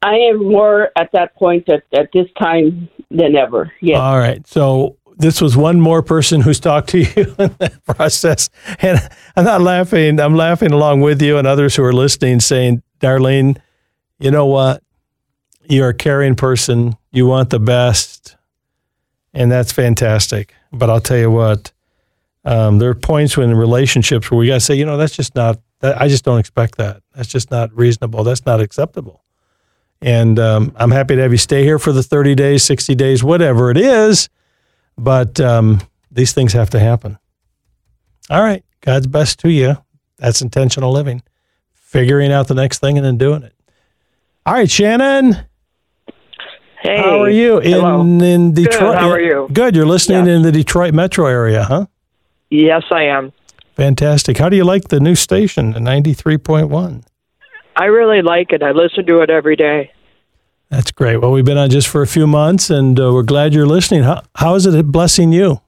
I 0.01 0.15
am 0.15 0.43
more 0.43 0.91
at 0.97 1.11
that 1.13 1.35
point 1.35 1.67
at, 1.69 1.83
at 1.93 2.09
this 2.13 2.27
time 2.39 2.89
than 3.09 3.35
ever. 3.35 3.71
Yes. 3.81 3.99
All 3.99 4.17
right. 4.19 4.45
So 4.45 4.97
this 5.17 5.41
was 5.41 5.57
one 5.57 5.79
more 5.81 6.03
person 6.03 6.41
who's 6.41 6.59
talked 6.59 6.89
to 6.89 6.99
you 7.15 7.35
in 7.39 7.55
that 7.57 7.83
process. 7.85 8.49
And 8.79 8.99
I'm 9.35 9.45
not 9.45 9.61
laughing. 9.61 10.19
I'm 10.19 10.35
laughing 10.35 10.71
along 10.71 11.01
with 11.01 11.21
you 11.21 11.37
and 11.37 11.47
others 11.47 11.75
who 11.75 11.83
are 11.83 11.93
listening, 11.93 12.39
saying, 12.39 12.83
Darlene, 12.99 13.57
you 14.19 14.29
know 14.29 14.45
what? 14.45 14.83
You're 15.67 15.89
a 15.89 15.93
caring 15.95 16.35
person. 16.35 16.95
You 17.11 17.25
want 17.25 17.49
the 17.49 17.59
best. 17.59 18.35
And 19.33 19.51
that's 19.51 19.71
fantastic. 19.71 20.53
But 20.71 20.91
I'll 20.91 21.01
tell 21.01 21.17
you 21.17 21.31
what, 21.31 21.71
um, 22.45 22.77
there 22.77 22.89
are 22.89 22.95
points 22.95 23.35
when 23.37 23.49
in 23.49 23.57
relationships 23.57 24.29
where 24.29 24.37
we 24.37 24.47
got 24.47 24.55
to 24.55 24.59
say, 24.59 24.75
you 24.75 24.85
know, 24.85 24.97
that's 24.97 25.15
just 25.15 25.35
not, 25.35 25.59
that, 25.79 25.99
I 25.99 26.07
just 26.07 26.23
don't 26.23 26.39
expect 26.39 26.77
that. 26.77 27.01
That's 27.15 27.27
just 27.29 27.51
not 27.51 27.75
reasonable. 27.75 28.23
That's 28.23 28.45
not 28.45 28.61
acceptable. 28.61 29.23
And 30.01 30.37
um, 30.39 30.71
I'm 30.75 30.91
happy 30.91 31.15
to 31.15 31.21
have 31.21 31.31
you 31.31 31.37
stay 31.37 31.63
here 31.63 31.79
for 31.79 31.91
the 31.91 32.03
30 32.03 32.35
days, 32.35 32.63
60 32.63 32.93
days, 32.95 33.23
whatever 33.23 33.71
it 33.71 33.77
is. 33.77 34.29
But 34.97 35.39
um, 35.39 35.81
these 36.11 36.33
things 36.33 36.53
have 36.53 36.69
to 36.71 36.79
happen. 36.79 37.17
All 38.29 38.41
right. 38.41 38.63
God's 38.81 39.07
best 39.07 39.39
to 39.39 39.49
you. 39.49 39.77
That's 40.17 40.41
intentional 40.41 40.91
living, 40.91 41.23
figuring 41.73 42.31
out 42.31 42.47
the 42.47 42.53
next 42.53 42.79
thing 42.79 42.97
and 42.97 43.05
then 43.05 43.17
doing 43.17 43.43
it. 43.43 43.53
All 44.45 44.53
right, 44.53 44.69
Shannon. 44.69 45.37
Hey, 46.81 46.97
How 46.97 47.21
are 47.23 47.29
you 47.29 47.57
in 47.57 47.71
hello. 47.71 48.01
in 48.01 48.53
Detroit? 48.53 48.95
How 48.95 49.09
are 49.09 49.19
you? 49.19 49.49
Good. 49.51 49.75
You're 49.75 49.87
listening 49.87 50.27
Yes. 50.27 50.35
in 50.35 50.41
the 50.43 50.51
Detroit 50.51 50.93
metro 50.93 51.25
area, 51.25 51.63
huh? 51.63 51.87
Yes, 52.49 52.83
I 52.91 53.03
am. 53.03 53.33
Fantastic. 53.75 54.37
How 54.37 54.49
do 54.49 54.55
you 54.55 54.63
like 54.63 54.87
the 54.87 54.99
new 54.99 55.15
station, 55.15 55.71
the 55.71 55.79
93.1? 55.79 57.03
I 57.75 57.85
really 57.85 58.21
like 58.21 58.53
it. 58.53 58.63
I 58.63 58.71
listen 58.71 59.05
to 59.07 59.19
it 59.19 59.29
every 59.29 59.55
day. 59.55 59.91
That's 60.69 60.91
great. 60.91 61.17
Well, 61.17 61.31
we've 61.31 61.45
been 61.45 61.57
on 61.57 61.69
just 61.69 61.87
for 61.87 62.01
a 62.01 62.07
few 62.07 62.25
months, 62.25 62.69
and 62.69 62.99
uh, 62.99 63.13
we're 63.13 63.23
glad 63.23 63.53
you're 63.53 63.67
listening. 63.67 64.03
How, 64.03 64.23
how 64.35 64.55
is 64.55 64.65
it 64.65 64.91
blessing 64.91 65.31
you? 65.31 65.61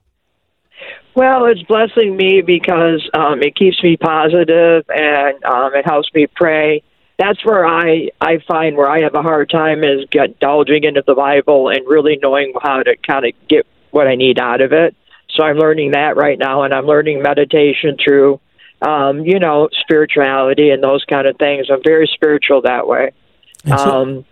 Well, 1.17 1.46
it's 1.46 1.63
blessing 1.63 2.15
me 2.15 2.41
because 2.46 3.07
um, 3.15 3.41
it 3.41 3.55
keeps 3.55 3.81
me 3.81 3.98
positive 3.98 4.86
and 4.88 5.43
um, 5.43 5.74
it 5.74 5.84
helps 5.84 6.13
me 6.13 6.27
pray. 6.27 6.84
That's 7.17 7.43
where 7.43 7.65
I 7.65 8.10
I 8.22 8.38
find 8.48 8.77
where 8.77 8.88
I 8.88 9.01
have 9.01 9.15
a 9.15 9.24
hard 9.24 9.50
time 9.50 9.84
is 9.84 10.05
get 10.12 10.39
delving 10.39 10.84
into 10.84 11.03
the 11.07 11.15
Bible 11.15 11.69
and 11.69 11.79
really 11.88 12.19
knowing 12.22 12.53
how 12.62 12.84
to 12.84 12.96
kind 12.98 13.25
of 13.25 13.31
get 13.48 13.65
what 13.89 14.07
I 14.07 14.13
need 14.13 14.38
out 14.38 14.62
of 14.62 14.74
it. 14.74 14.96
So 15.38 15.44
I'm 15.44 15.58
learning 15.58 15.91
that 15.91 16.17
right 16.17 16.38
now, 16.39 16.63
and 16.63 16.74
I'm 16.74 16.86
learning 16.86 17.22
meditation 17.22 17.96
through, 18.03 18.39
um, 18.82 19.20
you 19.22 19.39
know, 19.39 19.70
spirituality 19.82 20.72
and 20.72 20.84
those 20.84 21.03
kind 21.06 21.27
of 21.27 21.38
things. 21.38 21.67
I'm 21.72 21.82
very 21.84 22.10
spiritual 22.13 22.62
that 22.63 22.88
way. 22.88 23.12
Um, 23.72 24.25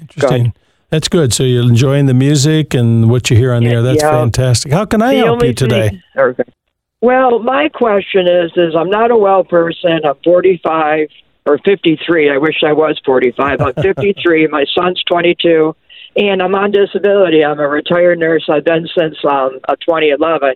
interesting. 0.00 0.54
That's 0.90 1.08
good. 1.08 1.34
So 1.34 1.42
you're 1.42 1.62
enjoying 1.62 2.06
the 2.06 2.14
music 2.14 2.72
and 2.72 3.10
what 3.10 3.28
you 3.30 3.36
hear 3.36 3.52
on 3.52 3.62
the 3.64 3.70
air. 3.70 3.82
That's 3.82 4.02
Yeah. 4.02 4.10
fantastic. 4.10 4.72
How 4.72 4.86
can 4.86 5.02
I 5.02 5.14
The 5.14 5.20
help 5.26 5.42
you 5.42 5.52
today? 5.52 5.88
thing- 5.90 6.02
okay. 6.16 6.44
Well, 7.00 7.38
my 7.40 7.68
question 7.68 8.26
is: 8.26 8.50
is 8.56 8.74
I'm 8.74 8.90
not 8.90 9.10
a 9.10 9.16
well 9.16 9.44
person. 9.44 10.00
I'm 10.04 10.16
45 10.24 11.08
or 11.46 11.58
53. 11.58 12.30
I 12.30 12.38
wish 12.38 12.56
I 12.66 12.72
was 12.72 12.98
45. 13.04 13.60
I'm 13.60 13.74
53. 13.82 14.46
my 14.48 14.64
son's 14.74 15.02
22, 15.08 15.76
and 16.18 16.42
I'm 16.42 16.54
on 16.56 16.72
disability. 16.72 17.44
I'm 17.44 17.60
a 17.60 17.68
retired 17.68 18.18
nurse. 18.18 18.44
I've 18.50 18.64
been 18.64 18.88
since 18.98 19.16
um, 19.24 19.60
uh, 19.68 19.76
2011. 19.76 20.54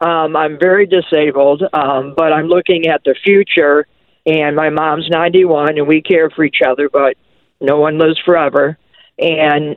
Um, 0.00 0.36
I'm 0.36 0.58
very 0.58 0.84
disabled, 0.84 1.62
um, 1.72 2.14
but 2.16 2.32
I'm 2.32 2.48
looking 2.48 2.88
at 2.88 3.02
the 3.04 3.14
future. 3.24 3.86
And 4.26 4.56
my 4.56 4.68
mom's 4.70 5.08
91, 5.08 5.78
and 5.78 5.86
we 5.86 6.02
care 6.02 6.28
for 6.30 6.44
each 6.44 6.58
other, 6.66 6.88
but 6.92 7.16
no 7.60 7.78
one 7.78 7.98
lives 7.98 8.18
forever. 8.24 8.76
And 9.16 9.76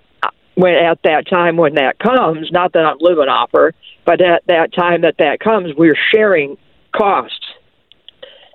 when 0.55 0.73
at 0.73 0.99
that 1.03 1.27
time 1.29 1.57
when 1.57 1.75
that 1.75 1.99
comes, 1.99 2.51
not 2.51 2.73
that 2.73 2.83
I'm 2.83 2.97
living 2.99 3.29
off 3.29 3.51
her, 3.53 3.75
but 4.05 4.21
at 4.21 4.41
that 4.47 4.73
time 4.73 5.01
that 5.01 5.17
that 5.19 5.39
comes, 5.39 5.75
we're 5.77 5.95
sharing 6.11 6.57
costs. 6.91 7.45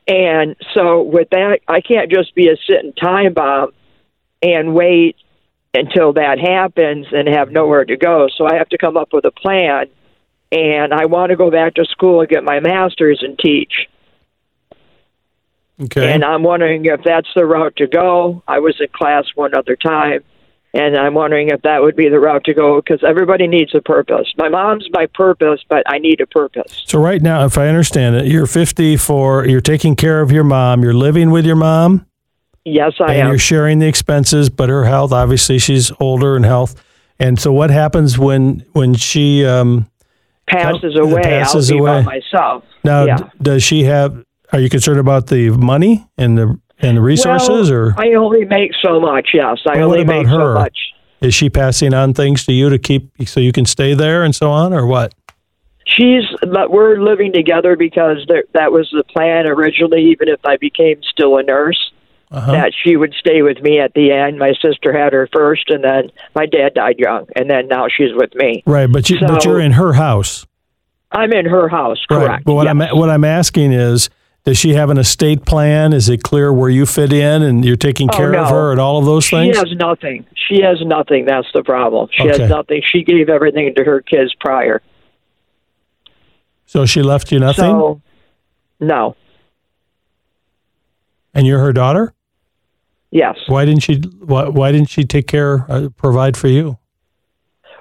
And 0.08 0.56
so 0.74 1.02
with 1.02 1.30
that, 1.30 1.60
I 1.68 1.80
can't 1.80 2.10
just 2.10 2.34
be 2.34 2.48
a 2.48 2.56
sitting 2.66 2.92
time 2.94 3.32
bomb 3.32 3.70
and 4.42 4.74
wait 4.74 5.16
until 5.74 6.12
that 6.14 6.38
happens 6.38 7.06
and 7.12 7.28
have 7.28 7.50
nowhere 7.50 7.84
to 7.84 7.96
go. 7.96 8.28
So 8.36 8.46
I 8.46 8.56
have 8.56 8.68
to 8.70 8.78
come 8.78 8.96
up 8.96 9.12
with 9.12 9.24
a 9.24 9.32
plan. 9.32 9.86
And 10.52 10.94
I 10.94 11.06
want 11.06 11.30
to 11.30 11.36
go 11.36 11.50
back 11.50 11.74
to 11.74 11.84
school 11.84 12.20
and 12.20 12.28
get 12.28 12.44
my 12.44 12.60
master's 12.60 13.22
and 13.22 13.36
teach. 13.36 13.88
Okay. 15.82 16.12
And 16.12 16.24
I'm 16.24 16.44
wondering 16.44 16.84
if 16.84 17.00
that's 17.04 17.28
the 17.34 17.44
route 17.44 17.76
to 17.76 17.88
go. 17.88 18.42
I 18.46 18.60
was 18.60 18.76
in 18.80 18.86
class 18.92 19.24
one 19.34 19.56
other 19.56 19.74
time, 19.74 20.22
and 20.72 20.96
I'm 20.96 21.14
wondering 21.14 21.48
if 21.48 21.62
that 21.62 21.82
would 21.82 21.96
be 21.96 22.08
the 22.08 22.20
route 22.20 22.44
to 22.44 22.54
go 22.54 22.80
because 22.80 23.02
everybody 23.02 23.48
needs 23.48 23.74
a 23.74 23.80
purpose. 23.80 24.32
My 24.38 24.48
mom's 24.48 24.88
my 24.92 25.06
purpose, 25.06 25.60
but 25.68 25.82
I 25.86 25.98
need 25.98 26.20
a 26.20 26.26
purpose. 26.26 26.84
so 26.86 27.00
right 27.00 27.20
now, 27.20 27.44
if 27.44 27.58
I 27.58 27.66
understand 27.66 28.14
it, 28.14 28.26
you're 28.26 28.46
54. 28.46 29.46
You're 29.46 29.60
taking 29.60 29.96
care 29.96 30.20
of 30.20 30.30
your 30.30 30.44
mom. 30.44 30.84
You're 30.84 30.94
living 30.94 31.32
with 31.32 31.44
your 31.44 31.56
mom, 31.56 32.06
Yes, 32.64 32.94
I 33.00 33.12
and 33.14 33.22
am. 33.22 33.28
you're 33.28 33.38
sharing 33.38 33.78
the 33.78 33.86
expenses. 33.86 34.48
But 34.50 34.68
her 34.68 34.84
health, 34.84 35.12
obviously, 35.12 35.58
she's 35.58 35.92
older 36.00 36.36
in 36.36 36.42
health. 36.44 36.82
And 37.18 37.38
so, 37.38 37.52
what 37.52 37.70
happens 37.70 38.18
when 38.18 38.64
when 38.72 38.94
she 38.94 39.44
um, 39.44 39.88
passes 40.46 40.96
away, 40.98 41.22
passes 41.22 41.70
I'll 41.70 41.76
be 41.76 41.80
away. 41.80 42.02
by 42.02 42.18
myself. 42.20 42.64
now 42.82 43.04
Yeah. 43.04 43.16
d- 43.18 43.24
does 43.42 43.62
she 43.62 43.84
have? 43.84 44.24
Are 44.52 44.60
you 44.60 44.68
concerned 44.68 45.00
about 45.00 45.26
the 45.28 45.50
money 45.50 46.06
and 46.18 46.38
the 46.38 46.58
and 46.80 46.96
the 46.96 47.00
resources, 47.02 47.70
well, 47.70 47.80
or 47.80 47.94
I 47.98 48.14
only 48.14 48.44
make 48.44 48.72
so 48.82 48.98
much. 49.00 49.28
Yes, 49.32 49.58
I 49.66 49.76
Well, 49.78 49.88
what 49.90 50.00
only 50.00 50.02
about 50.02 50.16
make 50.24 50.26
her? 50.26 50.54
so 50.54 50.54
much. 50.54 50.78
is 51.20 51.34
she 51.34 51.48
passing 51.48 51.94
on 51.94 52.12
things 52.14 52.44
to 52.46 52.52
you 52.52 52.68
to 52.68 52.78
keep 52.78 53.10
so 53.26 53.40
you 53.40 53.52
can 53.52 53.64
stay 53.64 53.94
there 53.94 54.22
and 54.24 54.34
so 54.34 54.50
on, 54.50 54.72
or 54.72 54.84
what? 54.86 55.14
She's, 55.86 56.24
but 56.50 56.70
we're 56.70 56.98
living 57.00 57.32
together 57.32 57.76
because 57.76 58.24
there, 58.26 58.44
that 58.54 58.72
was 58.72 58.88
the 58.92 59.04
plan 59.04 59.46
originally. 59.46 60.02
Even 60.10 60.28
if 60.28 60.40
I 60.44 60.56
became 60.56 61.00
still 61.08 61.36
a 61.38 61.42
nurse, 61.42 61.92
Uh-huh. 62.34 62.52
that 62.52 62.72
she 62.82 62.96
would 62.96 63.14
stay 63.14 63.42
with 63.42 63.60
me 63.62 63.78
at 63.80 63.94
the 63.94 64.10
end. 64.10 64.38
My 64.38 64.52
sister 64.60 64.92
had 64.92 65.12
her 65.12 65.28
first, 65.32 65.70
and 65.70 65.82
then 65.84 66.10
my 66.34 66.46
dad 66.46 66.74
died 66.74 66.98
young, 66.98 67.26
and 67.36 67.48
then 67.48 67.68
now 67.68 67.86
she's 67.88 68.12
with 68.14 68.34
me. 68.34 68.62
Right, 68.66 68.90
but 68.90 69.08
you 69.08 69.18
but 69.20 69.42
So- 69.42 69.50
you're 69.50 69.60
in 69.60 69.72
her 69.72 69.92
house. 69.94 70.44
I'm 71.12 71.32
in 71.32 71.46
her 71.46 71.68
house, 71.68 71.98
Right. 72.10 72.26
correct? 72.26 72.44
But 72.44 72.54
what 72.54 72.64
yes. 72.66 72.70
I'm 72.90 72.98
what 72.98 73.08
I'm 73.08 73.22
asking 73.24 73.72
is, 73.72 74.10
does 74.44 74.58
she 74.58 74.74
have 74.74 74.90
an 74.90 74.98
estate 74.98 75.46
plan? 75.46 75.92
Is 75.92 76.08
it 76.08 76.22
clear 76.24 76.52
where 76.52 76.68
you 76.68 76.86
fit 76.86 77.12
in, 77.12 77.42
and 77.42 77.64
you're 77.64 77.76
taking 77.76 78.08
Oh, 78.12 78.16
care 78.16 78.34
of 78.34 78.50
her 78.50 78.72
and 78.72 78.80
all 78.80 78.98
of 78.98 79.04
those 79.04 79.30
things? 79.30 79.54
She 79.54 79.58
has 79.58 79.72
nothing. 79.76 80.26
She 80.34 80.60
has 80.62 80.78
nothing. 80.84 81.24
That's 81.26 81.46
the 81.54 81.62
problem. 81.62 82.08
She 82.12 82.28
Okay. 82.28 82.40
has 82.42 82.50
nothing. 82.50 82.82
She 82.84 83.04
gave 83.04 83.28
everything 83.28 83.72
to 83.76 83.84
her 83.84 84.00
kids 84.00 84.34
prior. 84.40 84.82
so 86.66 86.84
she 86.84 87.00
left 87.02 87.30
you 87.30 87.38
nothing, 87.38 87.64
So, 87.64 88.00
no. 88.80 89.14
and 91.32 91.46
you're 91.46 91.60
her 91.60 91.72
daughter. 91.72 92.12
Yes. 93.14 93.36
Why 93.46 93.64
didn't 93.64 93.84
she? 93.84 93.98
Why, 94.24 94.48
why 94.48 94.72
didn't 94.72 94.90
she 94.90 95.04
take 95.04 95.28
care, 95.28 95.64
uh, 95.70 95.88
provide 95.96 96.36
for 96.36 96.48
you? 96.48 96.78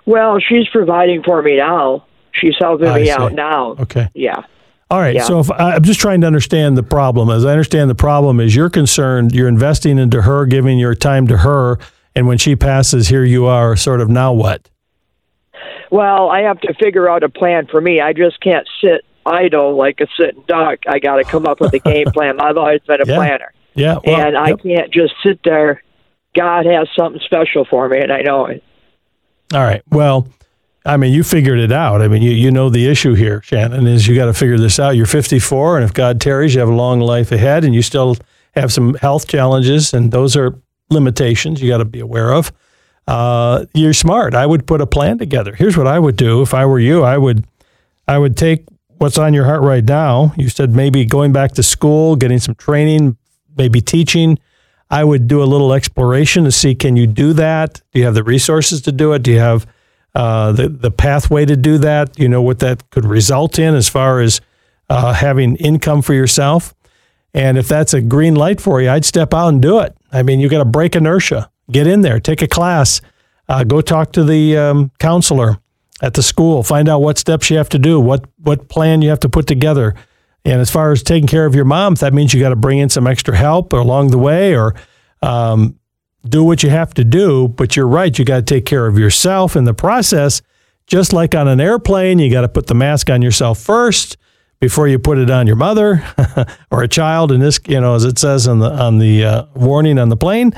Well, 0.05 0.37
she's 0.39 0.67
providing 0.69 1.23
for 1.23 1.41
me 1.41 1.57
now. 1.57 2.05
She's 2.33 2.53
helping 2.61 2.87
I 2.87 2.99
me 2.99 3.05
see. 3.05 3.11
out 3.11 3.33
now. 3.33 3.71
Okay. 3.79 4.09
Yeah. 4.13 4.43
All 4.91 4.99
right. 4.99 5.15
Yeah. 5.15 5.23
So 5.23 5.39
if 5.39 5.49
I'm 5.49 5.81
just 5.81 5.99
trying 5.99 6.21
to 6.21 6.27
understand 6.27 6.77
the 6.77 6.83
problem. 6.83 7.31
As 7.31 7.45
I 7.45 7.49
understand 7.51 7.89
the 7.89 7.95
problem 7.95 8.39
is 8.39 8.55
you're 8.55 8.69
concerned, 8.69 9.33
you're 9.33 9.47
investing 9.47 9.97
into 9.97 10.21
her, 10.21 10.45
giving 10.45 10.77
your 10.77 10.93
time 10.93 11.25
to 11.27 11.37
her, 11.37 11.79
and 12.15 12.27
when 12.27 12.37
she 12.37 12.55
passes, 12.55 13.07
here 13.07 13.23
you 13.25 13.47
are, 13.47 13.75
sort 13.75 14.01
of 14.01 14.09
now 14.09 14.33
what? 14.33 14.69
Well, 15.89 16.29
I 16.29 16.41
have 16.41 16.59
to 16.61 16.73
figure 16.75 17.09
out 17.09 17.23
a 17.23 17.29
plan 17.29 17.65
for 17.71 17.81
me. 17.81 18.01
I 18.01 18.13
just 18.13 18.39
can't 18.39 18.67
sit 18.83 19.03
idle 19.25 19.75
like 19.75 19.99
a 19.99 20.07
sitting 20.19 20.43
duck. 20.47 20.79
I 20.87 20.99
got 20.99 21.15
to 21.15 21.23
come 21.23 21.47
up 21.47 21.59
with 21.59 21.73
a 21.73 21.79
game 21.79 22.05
plan. 22.13 22.39
I've 22.39 22.57
always 22.57 22.81
been 22.81 23.01
a 23.01 23.05
Yeah. 23.07 23.15
planner, 23.15 23.51
Yeah. 23.75 23.97
Well, 24.05 24.21
and 24.21 24.37
I 24.37 24.49
yep. 24.49 24.61
can't 24.61 24.93
just 24.93 25.13
sit 25.23 25.39
there. 25.43 25.81
God 26.35 26.65
has 26.65 26.87
something 26.97 27.21
special 27.25 27.65
for 27.65 27.87
me, 27.89 27.99
and 27.99 28.11
I 28.11 28.21
know 28.21 28.45
it. 28.45 28.63
All 29.53 29.61
right. 29.61 29.83
Well, 29.89 30.27
I 30.85 30.97
mean, 30.97 31.13
you 31.13 31.23
figured 31.23 31.59
it 31.59 31.71
out. 31.71 32.01
I 32.01 32.07
mean, 32.07 32.21
you, 32.21 32.31
you 32.31 32.51
know 32.51 32.69
the 32.69 32.87
issue 32.87 33.13
here, 33.13 33.41
Shannon, 33.43 33.87
is 33.87 34.07
you 34.07 34.15
got 34.15 34.25
to 34.25 34.33
figure 34.33 34.57
this 34.57 34.79
out. 34.79 34.91
You're 34.91 35.05
54, 35.05 35.77
and 35.77 35.85
if 35.85 35.93
God 35.93 36.19
tarries, 36.19 36.53
you 36.53 36.59
have 36.59 36.69
a 36.69 36.73
long 36.75 36.99
life 36.99 37.31
ahead, 37.31 37.63
and 37.63 37.73
you 37.73 37.81
still 37.81 38.17
have 38.55 38.73
some 38.73 38.95
health 38.95 39.27
challenges, 39.27 39.93
and 39.93 40.11
those 40.11 40.35
are 40.35 40.59
limitations 40.89 41.61
you 41.61 41.69
got 41.69 41.77
to 41.77 41.85
be 41.85 41.99
aware 41.99 42.33
of. 42.33 42.51
Uh, 43.07 43.65
you're 43.73 43.93
smart. 43.93 44.33
I 44.33 44.45
would 44.45 44.65
put 44.65 44.81
a 44.81 44.87
plan 44.87 45.17
together. 45.17 45.53
Here's 45.55 45.77
what 45.77 45.87
I 45.87 45.99
would 45.99 46.15
do 46.15 46.41
if 46.41 46.53
I 46.53 46.65
were 46.65 46.79
you. 46.79 47.03
I 47.03 47.17
would, 47.17 47.45
I 48.07 48.17
would 48.17 48.37
take 48.37 48.65
what's 48.97 49.17
on 49.17 49.33
your 49.33 49.45
heart 49.45 49.61
right 49.61 49.83
now. 49.83 50.33
You 50.37 50.49
said 50.49 50.75
maybe 50.75 51.05
going 51.05 51.31
back 51.31 51.53
to 51.53 51.63
school, 51.63 52.15
getting 52.15 52.39
some 52.39 52.55
training, 52.55 53.17
maybe 53.55 53.81
teaching. 53.81 54.39
I 54.89 55.03
would 55.03 55.27
do 55.27 55.41
a 55.41 55.45
little 55.45 55.73
exploration 55.73 56.43
to 56.43 56.51
see 56.51 56.75
can 56.75 56.95
you 56.95 57.07
do 57.07 57.33
that? 57.33 57.81
Do 57.91 57.99
you 57.99 58.05
have 58.05 58.13
the 58.13 58.23
resources 58.23 58.81
to 58.81 58.91
do 58.91 59.13
it? 59.13 59.23
Do 59.23 59.31
you 59.31 59.39
have 59.39 59.65
uh, 60.13 60.51
the 60.51 60.69
the 60.69 60.91
pathway 60.91 61.45
to 61.45 61.55
do 61.55 61.77
that? 61.79 62.19
You 62.19 62.29
know 62.29 62.41
what 62.41 62.59
that 62.59 62.89
could 62.91 63.05
result 63.05 63.57
in 63.57 63.73
as 63.73 63.89
far 63.89 64.19
as 64.19 64.41
uh, 64.89 65.13
having 65.13 65.55
income 65.55 66.01
for 66.01 66.13
yourself. 66.13 66.75
And 67.33 67.57
if 67.57 67.67
that's 67.67 67.93
a 67.93 68.01
green 68.01 68.35
light 68.35 68.61
for 68.61 68.81
you, 68.81 68.89
I'd 68.89 69.05
step 69.05 69.33
out 69.33 69.47
and 69.47 69.61
do 69.61 69.79
it. 69.79 69.95
I 70.11 70.21
mean, 70.21 70.39
you 70.39 70.49
got 70.49 70.59
to 70.59 70.65
break 70.65 70.95
inertia. 70.95 71.49
Get 71.71 71.87
in 71.87 72.01
there, 72.01 72.19
take 72.19 72.41
a 72.41 72.47
class, 72.47 73.01
uh, 73.47 73.63
go 73.63 73.81
talk 73.81 74.11
to 74.11 74.23
the 74.23 74.57
um, 74.57 74.91
counselor 74.99 75.57
at 76.01 76.13
the 76.13 76.21
school, 76.21 76.61
find 76.61 76.89
out 76.89 76.99
what 76.99 77.17
steps 77.17 77.49
you 77.49 77.57
have 77.57 77.69
to 77.69 77.79
do, 77.79 77.99
what 77.99 78.25
what 78.37 78.67
plan 78.67 79.01
you 79.01 79.09
have 79.09 79.21
to 79.21 79.29
put 79.29 79.47
together. 79.47 79.95
And 80.45 80.59
as 80.59 80.69
far 80.69 80.91
as 80.91 81.03
taking 81.03 81.27
care 81.27 81.45
of 81.45 81.55
your 81.55 81.65
mom, 81.65 81.93
if 81.93 81.99
that 81.99 82.13
means 82.13 82.33
you 82.33 82.39
got 82.39 82.49
to 82.49 82.55
bring 82.55 82.79
in 82.79 82.89
some 82.89 83.07
extra 83.07 83.35
help 83.35 83.71
along 83.73 84.11
the 84.11 84.17
way, 84.17 84.55
or 84.55 84.75
um, 85.21 85.79
do 86.27 86.43
what 86.43 86.63
you 86.63 86.69
have 86.69 86.93
to 86.95 87.03
do. 87.03 87.47
But 87.47 87.75
you're 87.75 87.87
right, 87.87 88.17
you 88.17 88.25
got 88.25 88.37
to 88.37 88.41
take 88.41 88.65
care 88.65 88.87
of 88.87 88.97
yourself 88.97 89.55
in 89.55 89.63
the 89.63 89.73
process. 89.73 90.41
Just 90.85 91.13
like 91.13 91.33
on 91.33 91.47
an 91.47 91.61
airplane, 91.61 92.19
you 92.19 92.29
got 92.29 92.41
to 92.41 92.49
put 92.49 92.67
the 92.67 92.75
mask 92.75 93.09
on 93.09 93.21
yourself 93.21 93.59
first 93.59 94.17
before 94.59 94.87
you 94.87 94.99
put 94.99 95.17
it 95.17 95.29
on 95.29 95.47
your 95.47 95.55
mother 95.55 96.03
or 96.71 96.83
a 96.83 96.87
child. 96.87 97.31
In 97.31 97.39
this, 97.39 97.59
you 97.67 97.79
know, 97.79 97.95
as 97.95 98.03
it 98.03 98.19
says 98.19 98.47
on 98.47 98.59
the 98.59 98.69
on 98.69 98.97
the 98.99 99.23
uh, 99.23 99.45
warning 99.55 99.97
on 99.97 100.09
the 100.09 100.17
plane, 100.17 100.53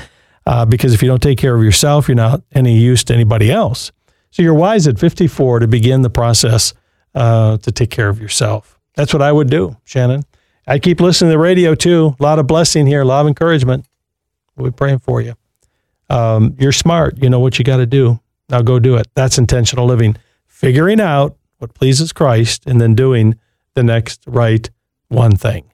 uh, 0.47 0.65
because 0.65 0.93
if 0.93 1.03
you 1.03 1.07
don't 1.07 1.21
take 1.21 1.37
care 1.37 1.55
of 1.55 1.63
yourself, 1.63 2.07
you're 2.07 2.15
not 2.15 2.41
any 2.53 2.77
use 2.77 3.03
to 3.05 3.13
anybody 3.13 3.51
else. 3.51 3.91
So 4.31 4.41
you're 4.41 4.53
wise 4.53 4.87
at 4.87 4.99
54 4.99 5.59
to 5.59 5.67
begin 5.67 6.01
the 6.01 6.09
process 6.09 6.73
uh, 7.13 7.57
to 7.57 7.71
take 7.71 7.89
care 7.89 8.09
of 8.09 8.19
yourself. 8.19 8.74
That's 8.95 9.13
what 9.13 9.21
I 9.21 9.31
would 9.31 9.49
do, 9.49 9.77
Shannon. 9.83 10.23
I 10.67 10.79
keep 10.79 10.99
listening 10.99 11.29
to 11.29 11.33
the 11.33 11.39
radio 11.39 11.75
too. 11.75 12.15
A 12.19 12.23
lot 12.23 12.39
of 12.39 12.47
blessing 12.47 12.87
here, 12.87 13.01
a 13.01 13.05
lot 13.05 13.21
of 13.21 13.27
encouragement. 13.27 13.85
We're 14.55 14.71
praying 14.71 14.99
for 14.99 15.21
you. 15.21 15.35
Um, 16.09 16.55
you're 16.59 16.71
smart. 16.71 17.21
You 17.21 17.29
know 17.29 17.39
what 17.39 17.59
you 17.59 17.65
got 17.65 17.77
to 17.77 17.85
do. 17.85 18.19
Now 18.49 18.61
go 18.61 18.79
do 18.79 18.95
it. 18.95 19.07
That's 19.15 19.37
intentional 19.37 19.85
living. 19.85 20.17
Figuring 20.47 21.01
out 21.01 21.37
what 21.57 21.73
pleases 21.73 22.13
Christ 22.13 22.63
and 22.65 22.79
then 22.79 22.95
doing 22.95 23.37
the 23.73 23.83
next 23.83 24.21
right 24.25 24.69
one 25.09 25.35
thing. 25.35 25.65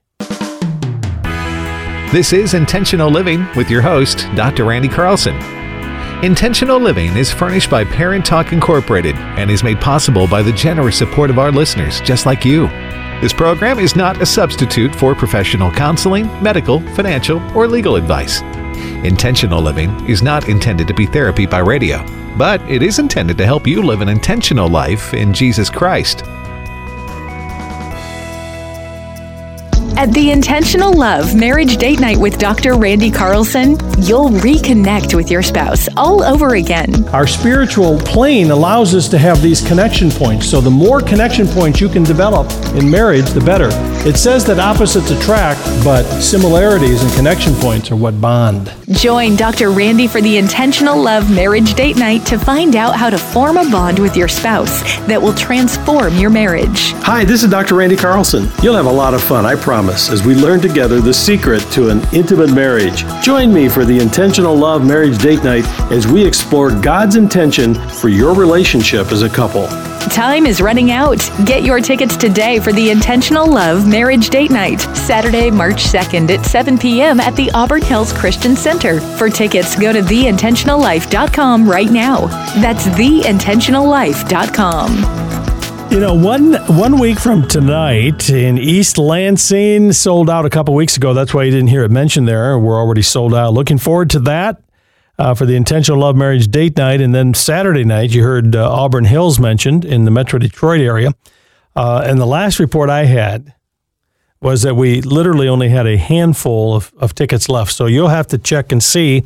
This 2.12 2.34
is 2.34 2.54
Intentional 2.54 3.10
Living 3.10 3.48
with 3.56 3.70
your 3.70 3.82
host, 3.82 4.28
Dr. 4.36 4.66
Randy 4.66 4.90
Carlson. 4.90 5.61
Intentional 6.24 6.80
Living 6.80 7.18
is 7.18 7.32
furnished 7.32 7.72
by 7.72 7.84
Parent 7.84 8.24
Talk 8.24 8.54
Incorporated 8.54 9.16
and 9.16 9.50
is 9.50 9.64
made 9.64 9.82
possible 9.82 10.28
by 10.28 10.44
the 10.44 10.52
generous 10.52 10.96
support 10.96 11.32
of 11.32 11.40
our 11.40 11.52
listeners 11.52 12.00
just 12.02 12.28
like 12.28 12.46
you. 12.46 12.68
This 13.22 13.34
program 13.34 13.80
is 13.80 13.96
not 13.96 14.22
a 14.22 14.26
substitute 14.28 14.94
for 14.94 15.16
professional 15.16 15.72
counseling, 15.72 16.28
medical, 16.44 16.80
financial, 16.94 17.42
or 17.58 17.68
legal 17.68 17.96
advice. 17.96 18.42
Intentional 19.04 19.64
living 19.64 19.90
is 20.08 20.22
not 20.22 20.48
intended 20.48 20.88
to 20.90 20.94
be 20.94 21.08
therapy 21.08 21.48
by 21.48 21.58
radio, 21.58 22.06
but 22.38 22.62
it 22.70 22.84
is 22.84 23.00
intended 23.00 23.36
to 23.40 23.46
help 23.48 23.66
you 23.66 23.82
live 23.82 24.02
an 24.02 24.10
intentional 24.10 24.70
life 24.70 25.16
in 25.16 25.34
Jesus 25.34 25.72
Christ. 25.72 26.24
At 30.02 30.14
the 30.14 30.32
Intentional 30.32 30.92
Love 30.92 31.36
Marriage 31.36 31.78
Date 31.78 32.00
Night 32.00 32.18
with 32.18 32.40
Dr. 32.40 32.74
Randy 32.74 33.12
Carlson, 33.12 33.78
you'll 34.00 34.32
reconnect 34.32 35.14
with 35.14 35.30
your 35.30 35.44
spouse 35.44 35.88
all 35.96 36.24
over 36.24 36.56
again. 36.56 37.08
Our 37.10 37.28
spiritual 37.28 38.00
plane 38.00 38.50
allows 38.50 38.96
us 38.96 39.08
to 39.10 39.20
have 39.20 39.44
these 39.44 39.62
connection 39.62 40.10
points. 40.10 40.50
So, 40.50 40.60
the 40.60 40.72
more 40.72 41.02
connection 41.02 41.48
points 41.48 41.80
you 41.80 41.88
can 41.88 42.02
develop 42.02 42.50
in 42.74 42.90
marriage, 42.90 43.30
the 43.30 43.42
better. 43.42 43.70
It 44.10 44.18
says 44.18 44.44
that 44.46 44.58
opposites 44.58 45.12
attract, 45.12 45.64
but 45.84 46.02
similarities 46.20 47.04
and 47.04 47.14
connection 47.14 47.54
points 47.54 47.92
are 47.92 47.96
what 47.96 48.20
bond. 48.20 48.74
Join 48.94 49.36
Dr. 49.36 49.70
Randy 49.70 50.08
for 50.08 50.20
the 50.20 50.38
Intentional 50.38 51.00
Love 51.00 51.30
Marriage 51.30 51.76
Date 51.76 51.98
Night 51.98 52.26
to 52.26 52.40
find 52.40 52.76
out 52.76 52.96
how 52.96 53.12
to 53.12 53.20
form 53.20 53.58
a 53.58 53.70
bond 53.70 54.00
with 54.00 54.18
your 54.18 54.28
spouse 54.28 54.82
that 55.06 55.22
will 55.22 55.36
transform 55.36 56.18
your 56.18 56.32
marriage. 56.32 56.94
Hi, 57.04 57.24
this 57.24 57.44
is 57.44 57.52
Dr. 57.52 57.76
Randy 57.76 57.96
Carlson. 57.96 58.50
You'll 58.64 58.76
have 58.76 58.88
a 58.88 58.92
lot 58.92 59.14
of 59.14 59.22
fun, 59.22 59.46
I 59.46 59.54
promise 59.54 59.91
as 59.92 60.24
we 60.24 60.36
learn 60.36 60.62
together 60.62 61.02
the 61.02 61.14
secret 61.14 61.60
to 61.72 61.90
an 61.90 62.02
intimate 62.14 62.54
marriage. 62.54 63.04
Join 63.22 63.54
me 63.54 63.68
for 63.68 63.84
the 63.84 64.00
Intentional 64.00 64.56
Love 64.56 64.86
Marriage 64.86 65.18
Date 65.18 65.44
Night 65.44 65.66
as 65.92 66.08
we 66.08 66.26
explore 66.26 66.72
God's 66.72 67.18
intention 67.18 67.74
for 67.74 68.08
your 68.08 68.34
relationship 68.34 69.12
as 69.12 69.22
a 69.22 69.30
couple. 69.30 69.68
Time 70.10 70.46
is 70.46 70.62
running 70.62 70.92
out. 70.92 71.20
Get 71.46 71.64
your 71.64 71.80
tickets 71.80 72.18
today 72.18 72.60
for 72.60 72.74
the 72.74 72.90
Intentional 72.90 73.46
Love 73.46 73.88
Marriage 73.88 74.30
Date 74.30 74.52
Night, 74.52 74.82
Saturday, 74.96 75.52
March 75.52 75.84
2nd 75.84 76.30
at 76.32 76.46
7 76.46 76.78
p.m. 76.78 77.20
at 77.20 77.36
the 77.36 77.52
Auburn 77.52 77.82
Hills 77.82 78.14
Christian 78.14 78.56
Center. 78.56 79.02
For 79.18 79.30
tickets, 79.30 79.78
go 79.78 79.92
to 79.94 80.02
theintentionallife.com 80.02 81.70
right 81.70 81.92
now. 81.92 82.28
That's 82.62 82.88
theintentionallife.com. 82.88 85.31
You 85.92 86.00
know, 86.00 86.14
one 86.14 86.54
one 86.78 87.00
week 87.00 87.20
from 87.20 87.50
tonight 87.50 88.30
in 88.30 88.58
East 88.58 88.98
Lansing 88.98 89.92
sold 89.92 90.30
out 90.30 90.46
a 90.46 90.50
couple 90.50 90.74
weeks 90.74 90.96
ago. 90.96 91.14
That's 91.14 91.34
why 91.34 91.44
you 91.44 91.52
didn't 91.52 91.68
hear 91.68 91.84
it 91.84 91.92
mentioned 91.92 92.30
there. 92.30 92.58
We're 92.58 92.80
already 92.80 93.02
sold 93.02 93.34
out. 93.34 93.52
Looking 93.52 93.78
forward 93.78 94.10
to 94.12 94.20
that 94.22 94.64
uh, 95.20 95.34
for 95.34 95.46
the 95.46 95.58
Intentional 95.58 96.00
Love 96.00 96.16
Marriage 96.16 96.48
Date 96.48 96.78
Night, 96.78 97.02
and 97.02 97.14
then 97.14 97.34
Saturday 97.34 97.84
night 97.84 98.12
you 98.12 98.24
heard 98.24 98.56
uh, 98.56 98.72
Auburn 98.72 99.04
Hills 99.04 99.38
mentioned 99.38 99.84
in 99.84 100.06
the 100.06 100.12
Metro 100.12 100.40
Detroit 100.40 100.80
area. 100.80 101.14
Uh, 101.76 102.02
and 102.06 102.22
the 102.22 102.26
last 102.26 102.58
report 102.58 102.90
I 102.90 103.04
had 103.04 103.54
was 104.40 104.62
that 104.62 104.76
we 104.76 105.02
literally 105.02 105.50
only 105.50 105.68
had 105.68 105.88
a 105.88 105.98
handful 105.98 106.74
of, 106.74 106.94
of 107.00 107.14
tickets 107.14 107.50
left. 107.50 107.74
So 107.74 107.88
you'll 107.88 108.08
have 108.08 108.28
to 108.28 108.38
check 108.38 108.72
and 108.72 108.82
see 108.82 109.24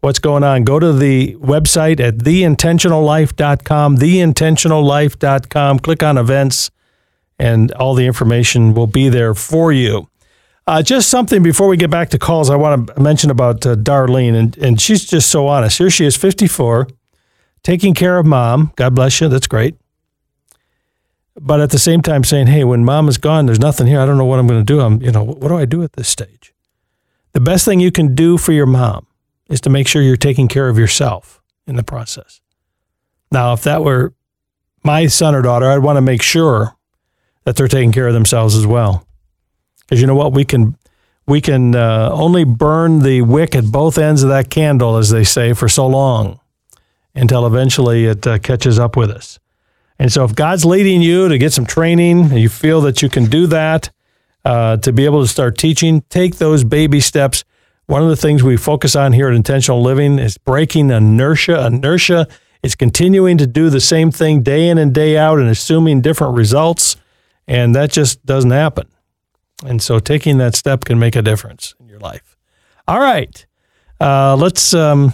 what's 0.00 0.18
going 0.18 0.44
on, 0.44 0.64
go 0.64 0.78
to 0.78 0.92
the 0.92 1.34
website 1.36 2.00
at 2.00 2.18
theintentionallife.com, 2.18 3.96
theintentionallife.com, 3.96 5.78
click 5.80 6.02
on 6.02 6.18
events, 6.18 6.70
and 7.38 7.72
all 7.72 7.94
the 7.94 8.06
information 8.06 8.74
will 8.74 8.86
be 8.86 9.08
there 9.08 9.34
for 9.34 9.72
you. 9.72 10.08
Uh, 10.66 10.82
just 10.82 11.08
something 11.08 11.42
before 11.42 11.68
we 11.68 11.76
get 11.76 11.90
back 11.90 12.10
to 12.10 12.18
calls, 12.18 12.50
I 12.50 12.56
want 12.56 12.88
to 12.88 13.00
mention 13.00 13.30
about 13.30 13.64
uh, 13.64 13.76
Darlene, 13.76 14.34
and, 14.34 14.58
and 14.58 14.80
she's 14.80 15.04
just 15.04 15.30
so 15.30 15.46
honest. 15.46 15.78
Here 15.78 15.90
she 15.90 16.04
is, 16.04 16.16
54, 16.16 16.88
taking 17.62 17.94
care 17.94 18.18
of 18.18 18.26
mom. 18.26 18.72
God 18.74 18.94
bless 18.94 19.20
you. 19.20 19.28
That's 19.28 19.46
great. 19.46 19.76
But 21.38 21.60
at 21.60 21.70
the 21.70 21.78
same 21.78 22.02
time, 22.02 22.24
saying, 22.24 22.48
hey, 22.48 22.64
when 22.64 22.84
mom 22.84 23.08
is 23.08 23.18
gone, 23.18 23.46
there's 23.46 23.60
nothing 23.60 23.86
here. 23.86 24.00
I 24.00 24.06
don't 24.06 24.16
know 24.16 24.24
what 24.24 24.38
I'm 24.38 24.46
going 24.46 24.58
to 24.58 24.64
do. 24.64 24.80
I'm, 24.80 25.00
you 25.02 25.12
know, 25.12 25.22
what 25.22 25.48
do 25.48 25.56
I 25.56 25.66
do 25.66 25.82
at 25.84 25.92
this 25.92 26.08
stage? 26.08 26.54
The 27.32 27.40
best 27.40 27.64
thing 27.64 27.78
you 27.78 27.92
can 27.92 28.14
do 28.14 28.38
for 28.38 28.52
your 28.52 28.66
mom 28.66 29.06
is 29.48 29.60
to 29.62 29.70
make 29.70 29.86
sure 29.86 30.02
you're 30.02 30.16
taking 30.16 30.48
care 30.48 30.68
of 30.68 30.78
yourself 30.78 31.40
in 31.66 31.76
the 31.76 31.82
process. 31.82 32.40
Now, 33.30 33.52
if 33.52 33.62
that 33.62 33.82
were 33.82 34.14
my 34.82 35.06
son 35.06 35.34
or 35.34 35.42
daughter, 35.42 35.70
I'd 35.70 35.78
want 35.78 35.96
to 35.96 36.02
make 36.02 36.22
sure 36.22 36.76
that 37.44 37.56
they're 37.56 37.68
taking 37.68 37.92
care 37.92 38.08
of 38.08 38.14
themselves 38.14 38.54
as 38.54 38.66
well. 38.66 39.06
Because 39.80 40.00
you 40.00 40.06
know 40.06 40.14
what, 40.14 40.32
we 40.32 40.44
can 40.44 40.76
we 41.26 41.40
can 41.40 41.74
uh, 41.74 42.08
only 42.12 42.44
burn 42.44 43.00
the 43.00 43.22
wick 43.22 43.56
at 43.56 43.64
both 43.64 43.98
ends 43.98 44.22
of 44.22 44.28
that 44.28 44.48
candle, 44.48 44.96
as 44.96 45.10
they 45.10 45.24
say, 45.24 45.52
for 45.52 45.68
so 45.68 45.86
long 45.86 46.38
until 47.14 47.46
eventually 47.46 48.04
it 48.04 48.26
uh, 48.26 48.38
catches 48.38 48.78
up 48.78 48.96
with 48.96 49.10
us. 49.10 49.40
And 49.98 50.12
so, 50.12 50.24
if 50.24 50.34
God's 50.34 50.64
leading 50.64 51.02
you 51.02 51.28
to 51.28 51.38
get 51.38 51.52
some 51.52 51.66
training, 51.66 52.30
and 52.30 52.38
you 52.38 52.48
feel 52.48 52.80
that 52.82 53.02
you 53.02 53.08
can 53.08 53.26
do 53.26 53.46
that 53.48 53.90
uh, 54.44 54.76
to 54.78 54.92
be 54.92 55.04
able 55.04 55.22
to 55.22 55.28
start 55.28 55.56
teaching, 55.56 56.02
take 56.10 56.36
those 56.36 56.64
baby 56.64 57.00
steps 57.00 57.44
one 57.86 58.02
of 58.02 58.08
the 58.08 58.16
things 58.16 58.42
we 58.42 58.56
focus 58.56 58.96
on 58.96 59.12
here 59.12 59.28
at 59.28 59.34
Intentional 59.34 59.80
Living 59.80 60.18
is 60.18 60.38
breaking 60.38 60.90
inertia. 60.90 61.66
Inertia 61.66 62.26
is 62.62 62.74
continuing 62.74 63.38
to 63.38 63.46
do 63.46 63.70
the 63.70 63.80
same 63.80 64.10
thing 64.10 64.42
day 64.42 64.68
in 64.68 64.76
and 64.76 64.92
day 64.92 65.16
out 65.16 65.38
and 65.38 65.48
assuming 65.48 66.00
different 66.00 66.36
results. 66.36 66.96
And 67.46 67.74
that 67.76 67.92
just 67.92 68.26
doesn't 68.26 68.50
happen. 68.50 68.88
And 69.64 69.80
so 69.80 70.00
taking 70.00 70.38
that 70.38 70.56
step 70.56 70.84
can 70.84 70.98
make 70.98 71.14
a 71.16 71.22
difference 71.22 71.74
in 71.78 71.88
your 71.88 72.00
life. 72.00 72.36
All 72.88 72.98
right. 72.98 73.46
Uh, 74.00 74.36
let's 74.36 74.74
um, 74.74 75.12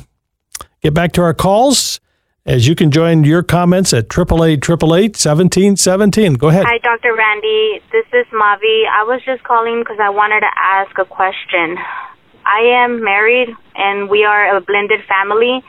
get 0.80 0.94
back 0.94 1.12
to 1.12 1.22
our 1.22 1.34
calls. 1.34 2.00
As 2.44 2.66
you 2.66 2.74
can 2.74 2.90
join 2.90 3.22
your 3.22 3.44
comments 3.44 3.92
at 3.92 4.06
888 4.06 5.12
Go 6.38 6.48
ahead. 6.48 6.64
Hi, 6.66 6.78
Dr. 6.78 7.14
Randy. 7.14 7.80
This 7.92 8.06
is 8.12 8.26
Mavi. 8.32 8.88
I 8.88 9.04
was 9.06 9.20
just 9.24 9.44
calling 9.44 9.78
because 9.78 9.98
I 10.00 10.10
wanted 10.10 10.40
to 10.40 10.50
ask 10.56 10.98
a 10.98 11.04
question. 11.04 11.78
I 12.44 12.84
am 12.84 13.02
married 13.04 13.48
and 13.74 14.08
we 14.08 14.24
are 14.24 14.56
a 14.56 14.60
blended 14.60 15.00
family. 15.06 15.62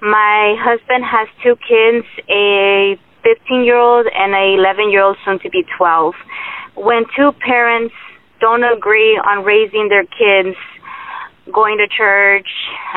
My 0.00 0.56
husband 0.58 1.04
has 1.04 1.28
two 1.42 1.56
kids, 1.56 2.06
a 2.28 2.98
15 3.22 3.64
year 3.64 3.78
old 3.78 4.06
and 4.12 4.34
a 4.34 4.58
11 4.58 4.90
year 4.90 5.02
old, 5.02 5.16
soon 5.24 5.38
to 5.40 5.50
be 5.50 5.64
12. 5.78 6.14
When 6.76 7.04
two 7.16 7.32
parents 7.44 7.94
don't 8.40 8.64
agree 8.64 9.16
on 9.16 9.44
raising 9.44 9.88
their 9.88 10.04
kids, 10.04 10.56
going 11.52 11.78
to 11.78 11.86
church, 11.86 12.48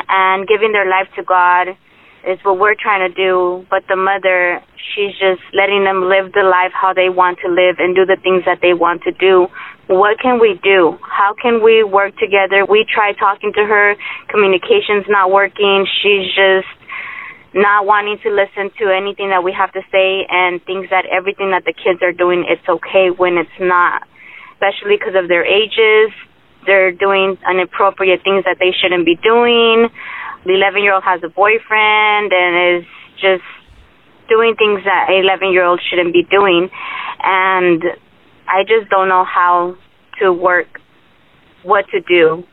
and 0.08 0.46
giving 0.46 0.72
their 0.72 0.88
life 0.88 1.08
to 1.16 1.22
God, 1.22 1.68
is 2.26 2.38
what 2.42 2.58
we're 2.58 2.74
trying 2.74 3.08
to 3.08 3.14
do. 3.14 3.64
But 3.70 3.84
the 3.88 3.96
mother, 3.96 4.60
she's 4.74 5.12
just 5.12 5.42
letting 5.54 5.84
them 5.84 6.08
live 6.08 6.32
the 6.32 6.42
life 6.42 6.72
how 6.74 6.92
they 6.92 7.08
want 7.08 7.38
to 7.44 7.48
live 7.48 7.76
and 7.78 7.94
do 7.94 8.04
the 8.04 8.18
things 8.22 8.44
that 8.46 8.58
they 8.60 8.74
want 8.74 9.02
to 9.02 9.12
do 9.12 9.46
what 9.88 10.18
can 10.18 10.40
we 10.40 10.58
do? 10.62 10.98
How 11.02 11.34
can 11.40 11.62
we 11.62 11.84
work 11.84 12.16
together? 12.18 12.66
We 12.66 12.84
tried 12.84 13.14
talking 13.18 13.52
to 13.54 13.64
her, 13.64 13.94
communication's 14.28 15.06
not 15.08 15.30
working. 15.30 15.86
She's 16.02 16.26
just 16.34 16.66
not 17.54 17.86
wanting 17.86 18.18
to 18.22 18.30
listen 18.30 18.70
to 18.78 18.90
anything 18.90 19.30
that 19.30 19.42
we 19.42 19.52
have 19.52 19.72
to 19.72 19.80
say 19.90 20.26
and 20.28 20.62
thinks 20.64 20.90
that 20.90 21.06
everything 21.06 21.52
that 21.52 21.64
the 21.64 21.72
kids 21.72 22.02
are 22.02 22.12
doing 22.12 22.44
it's 22.46 22.66
okay 22.68 23.08
when 23.08 23.38
it's 23.38 23.58
not, 23.60 24.02
especially 24.54 24.98
because 24.98 25.14
of 25.14 25.28
their 25.28 25.44
ages. 25.46 26.12
They're 26.66 26.92
doing 26.92 27.38
inappropriate 27.48 28.24
things 28.24 28.44
that 28.44 28.58
they 28.58 28.74
shouldn't 28.74 29.06
be 29.06 29.14
doing. 29.22 29.88
The 30.44 30.54
11 30.54 30.82
year 30.82 30.94
old 30.94 31.04
has 31.04 31.22
a 31.22 31.30
boyfriend 31.30 32.34
and 32.34 32.82
is 32.82 32.86
just 33.22 33.46
doing 34.28 34.54
things 34.58 34.82
that 34.84 35.06
an 35.08 35.22
11 35.22 35.52
year 35.52 35.64
old 35.64 35.80
shouldn't 35.80 36.12
be 36.12 36.26
doing. 36.28 36.68
And 37.22 37.82
I 38.48 38.62
just 38.64 38.90
don't 38.90 39.08
know 39.08 39.24
how 39.24 39.76
to 40.20 40.32
work, 40.32 40.80
what 41.62 41.88
to 41.90 42.00
do. 42.00 42.46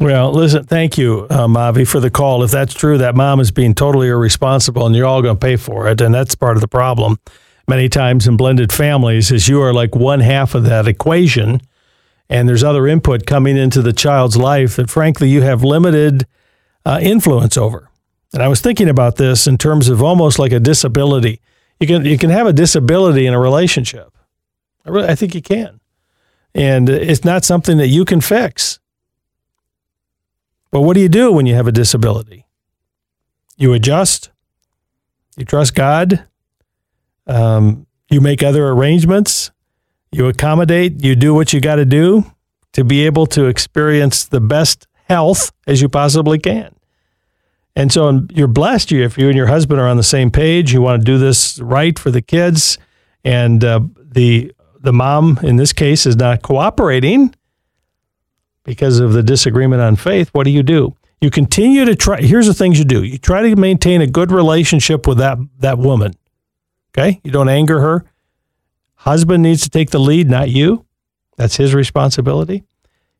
Well, 0.00 0.32
listen, 0.32 0.64
thank 0.64 0.96
you, 0.96 1.26
uh, 1.30 1.46
Mavi, 1.46 1.86
for 1.86 2.00
the 2.00 2.10
call. 2.10 2.42
If 2.42 2.50
that's 2.50 2.74
true, 2.74 2.98
that 2.98 3.14
mom 3.14 3.40
is 3.40 3.50
being 3.50 3.74
totally 3.74 4.08
irresponsible 4.08 4.86
and 4.86 4.96
you're 4.96 5.06
all 5.06 5.22
going 5.22 5.36
to 5.36 5.40
pay 5.40 5.56
for 5.56 5.86
it. 5.88 6.00
And 6.00 6.14
that's 6.14 6.34
part 6.34 6.56
of 6.56 6.60
the 6.60 6.68
problem 6.68 7.18
many 7.68 7.88
times 7.88 8.26
in 8.26 8.36
blended 8.36 8.72
families 8.72 9.30
is 9.30 9.48
you 9.48 9.60
are 9.60 9.72
like 9.72 9.94
one 9.94 10.20
half 10.20 10.54
of 10.54 10.64
that 10.64 10.88
equation 10.88 11.60
and 12.28 12.48
there's 12.48 12.64
other 12.64 12.86
input 12.86 13.26
coming 13.26 13.56
into 13.56 13.82
the 13.82 13.92
child's 13.92 14.36
life 14.36 14.76
that 14.76 14.90
frankly 14.90 15.28
you 15.28 15.42
have 15.42 15.62
limited 15.62 16.26
uh, 16.84 16.98
influence 17.00 17.56
over. 17.56 17.88
And 18.32 18.42
I 18.42 18.48
was 18.48 18.60
thinking 18.60 18.88
about 18.88 19.16
this 19.16 19.46
in 19.46 19.58
terms 19.58 19.88
of 19.88 20.02
almost 20.02 20.38
like 20.38 20.52
a 20.52 20.60
disability. 20.60 21.40
You 21.78 21.86
can 21.86 22.04
you 22.04 22.16
can 22.16 22.30
have 22.30 22.46
a 22.46 22.52
disability 22.52 23.26
in 23.26 23.34
a 23.34 23.40
relationship. 23.40 24.12
I 24.84 24.90
really, 24.90 25.08
I 25.08 25.14
think 25.14 25.34
you 25.34 25.42
can. 25.42 25.80
And 26.54 26.88
it's 26.88 27.24
not 27.24 27.44
something 27.44 27.78
that 27.78 27.88
you 27.88 28.04
can 28.04 28.20
fix. 28.20 28.78
But 30.70 30.82
what 30.82 30.94
do 30.94 31.00
you 31.00 31.08
do 31.08 31.32
when 31.32 31.46
you 31.46 31.54
have 31.54 31.66
a 31.66 31.72
disability? 31.72 32.46
you 33.56 33.72
adjust, 33.72 34.30
you 35.36 35.44
trust 35.44 35.74
God, 35.74 36.24
um, 37.28 37.86
you 38.10 38.20
make 38.20 38.42
other 38.42 38.68
arrangements, 38.68 39.50
you 40.10 40.26
accommodate, 40.26 41.04
you 41.04 41.14
do 41.14 41.32
what 41.32 41.52
you 41.52 41.60
got 41.60 41.76
to 41.76 41.84
do 41.84 42.24
to 42.72 42.82
be 42.82 43.06
able 43.06 43.26
to 43.26 43.46
experience 43.46 44.24
the 44.24 44.40
best 44.40 44.86
health 45.08 45.52
as 45.66 45.80
you 45.80 45.88
possibly 45.88 46.38
can. 46.38 46.74
And 47.74 47.92
so 47.92 48.26
you're 48.30 48.48
blessed 48.48 48.92
if 48.92 49.16
you 49.16 49.28
and 49.28 49.36
your 49.36 49.46
husband 49.46 49.80
are 49.80 49.88
on 49.88 49.96
the 49.96 50.02
same 50.02 50.30
page. 50.30 50.72
You 50.72 50.82
want 50.82 51.00
to 51.00 51.04
do 51.04 51.16
this 51.16 51.58
right 51.60 51.98
for 51.98 52.10
the 52.10 52.20
kids, 52.20 52.78
and 53.24 53.64
uh, 53.64 53.80
the 53.96 54.52
the 54.82 54.92
mom 54.92 55.38
in 55.42 55.56
this 55.56 55.72
case 55.72 56.06
is 56.06 56.16
not 56.16 56.42
cooperating 56.42 57.34
because 58.64 58.98
of 59.00 59.12
the 59.12 59.22
disagreement 59.22 59.80
on 59.80 59.96
faith. 59.96 60.28
What 60.32 60.44
do 60.44 60.50
you 60.50 60.62
do? 60.62 60.96
You 61.20 61.30
continue 61.30 61.84
to 61.84 61.94
try. 61.94 62.20
Here's 62.20 62.48
the 62.48 62.54
things 62.54 62.78
you 62.78 62.84
do. 62.84 63.02
You 63.02 63.16
try 63.16 63.48
to 63.48 63.56
maintain 63.56 64.02
a 64.02 64.06
good 64.06 64.32
relationship 64.32 65.06
with 65.06 65.18
that 65.18 65.38
that 65.58 65.78
woman. 65.78 66.14
Okay, 66.90 67.20
you 67.22 67.30
don't 67.30 67.48
anger 67.48 67.80
her. 67.80 68.04
Husband 68.96 69.42
needs 69.42 69.62
to 69.62 69.70
take 69.70 69.90
the 69.90 69.98
lead, 69.98 70.28
not 70.28 70.50
you. 70.50 70.84
That's 71.36 71.56
his 71.56 71.74
responsibility. 71.74 72.64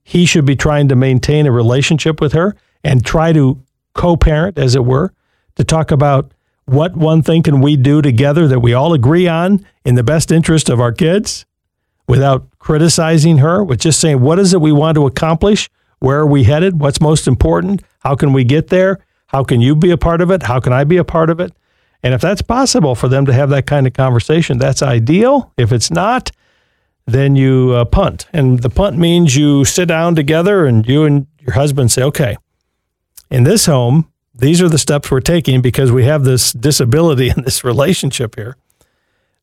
He 0.02 0.26
should 0.26 0.44
be 0.44 0.56
trying 0.56 0.88
to 0.88 0.96
maintain 0.96 1.46
a 1.46 1.52
relationship 1.52 2.20
with 2.20 2.32
her 2.32 2.56
and 2.82 3.04
try 3.04 3.32
to 3.32 3.62
co 3.94 4.16
parent, 4.16 4.58
as 4.58 4.74
it 4.74 4.84
were, 4.84 5.12
to 5.54 5.64
talk 5.64 5.92
about 5.92 6.32
what 6.64 6.96
one 6.96 7.22
thing 7.22 7.42
can 7.42 7.60
we 7.60 7.76
do 7.76 8.02
together 8.02 8.48
that 8.48 8.60
we 8.60 8.74
all 8.74 8.92
agree 8.92 9.28
on 9.28 9.64
in 9.84 9.94
the 9.94 10.02
best 10.02 10.32
interest 10.32 10.68
of 10.68 10.80
our 10.80 10.92
kids 10.92 11.44
without 12.08 12.46
criticizing 12.58 13.38
her, 13.38 13.62
with 13.62 13.80
just 13.80 14.00
saying, 14.00 14.20
what 14.20 14.38
is 14.38 14.52
it 14.52 14.60
we 14.60 14.72
want 14.72 14.96
to 14.96 15.06
accomplish? 15.06 15.70
Where 15.98 16.18
are 16.20 16.26
we 16.26 16.44
headed? 16.44 16.80
What's 16.80 17.00
most 17.00 17.26
important? 17.26 17.82
How 18.00 18.14
can 18.14 18.32
we 18.32 18.44
get 18.44 18.68
there? 18.68 18.98
How 19.28 19.44
can 19.44 19.60
you 19.60 19.74
be 19.74 19.90
a 19.90 19.96
part 19.96 20.20
of 20.20 20.30
it? 20.30 20.42
How 20.42 20.60
can 20.60 20.72
I 20.72 20.84
be 20.84 20.96
a 20.96 21.04
part 21.04 21.30
of 21.30 21.40
it? 21.40 21.52
And 22.02 22.12
if 22.12 22.20
that's 22.20 22.42
possible 22.42 22.94
for 22.94 23.08
them 23.08 23.26
to 23.26 23.32
have 23.32 23.50
that 23.50 23.66
kind 23.66 23.86
of 23.86 23.92
conversation, 23.92 24.58
that's 24.58 24.82
ideal. 24.82 25.52
If 25.56 25.72
it's 25.72 25.90
not, 25.90 26.32
then 27.06 27.36
you 27.36 27.72
uh, 27.72 27.84
punt. 27.84 28.26
And 28.32 28.60
the 28.60 28.70
punt 28.70 28.98
means 28.98 29.36
you 29.36 29.64
sit 29.64 29.86
down 29.86 30.14
together 30.14 30.66
and 30.66 30.86
you 30.86 31.04
and 31.04 31.26
your 31.38 31.54
husband 31.54 31.92
say, 31.92 32.02
okay, 32.02 32.36
in 33.30 33.44
this 33.44 33.66
home, 33.66 34.10
these 34.34 34.60
are 34.60 34.68
the 34.68 34.78
steps 34.78 35.10
we're 35.10 35.20
taking 35.20 35.60
because 35.60 35.92
we 35.92 36.04
have 36.04 36.24
this 36.24 36.52
disability 36.52 37.28
in 37.36 37.42
this 37.42 37.64
relationship 37.64 38.34
here, 38.34 38.56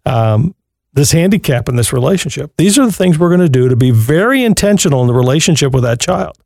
um, 0.06 0.56
this 0.94 1.12
handicap 1.12 1.70
in 1.70 1.76
this 1.76 1.94
relationship. 1.94 2.52
These 2.58 2.78
are 2.80 2.86
the 2.86 2.92
things 2.92 3.18
we're 3.18 3.30
going 3.30 3.40
to 3.40 3.50
do 3.50 3.70
to 3.70 3.76
be 3.76 3.92
very 3.92 4.44
intentional 4.44 5.02
in 5.02 5.08
the 5.08 5.14
relationship 5.14 5.74
with 5.74 5.84
that 5.84 6.00
child, 6.00 6.38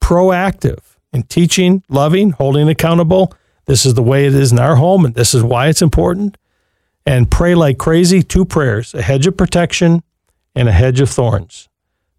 proactive 0.00 0.96
in 1.12 1.24
teaching, 1.24 1.82
loving, 1.88 2.30
holding 2.30 2.68
accountable. 2.68 3.32
This 3.66 3.84
is 3.84 3.94
the 3.94 4.02
way 4.02 4.26
it 4.26 4.34
is 4.34 4.52
in 4.52 4.58
our 4.58 4.76
home, 4.76 5.04
and 5.04 5.14
this 5.14 5.34
is 5.34 5.42
why 5.42 5.68
it's 5.68 5.82
important. 5.82 6.36
And 7.06 7.30
pray 7.30 7.54
like 7.54 7.78
crazy 7.78 8.22
two 8.22 8.44
prayers 8.44 8.94
a 8.94 9.02
hedge 9.02 9.26
of 9.26 9.36
protection 9.36 10.02
and 10.54 10.68
a 10.68 10.72
hedge 10.72 11.00
of 11.00 11.10
thorns. 11.10 11.68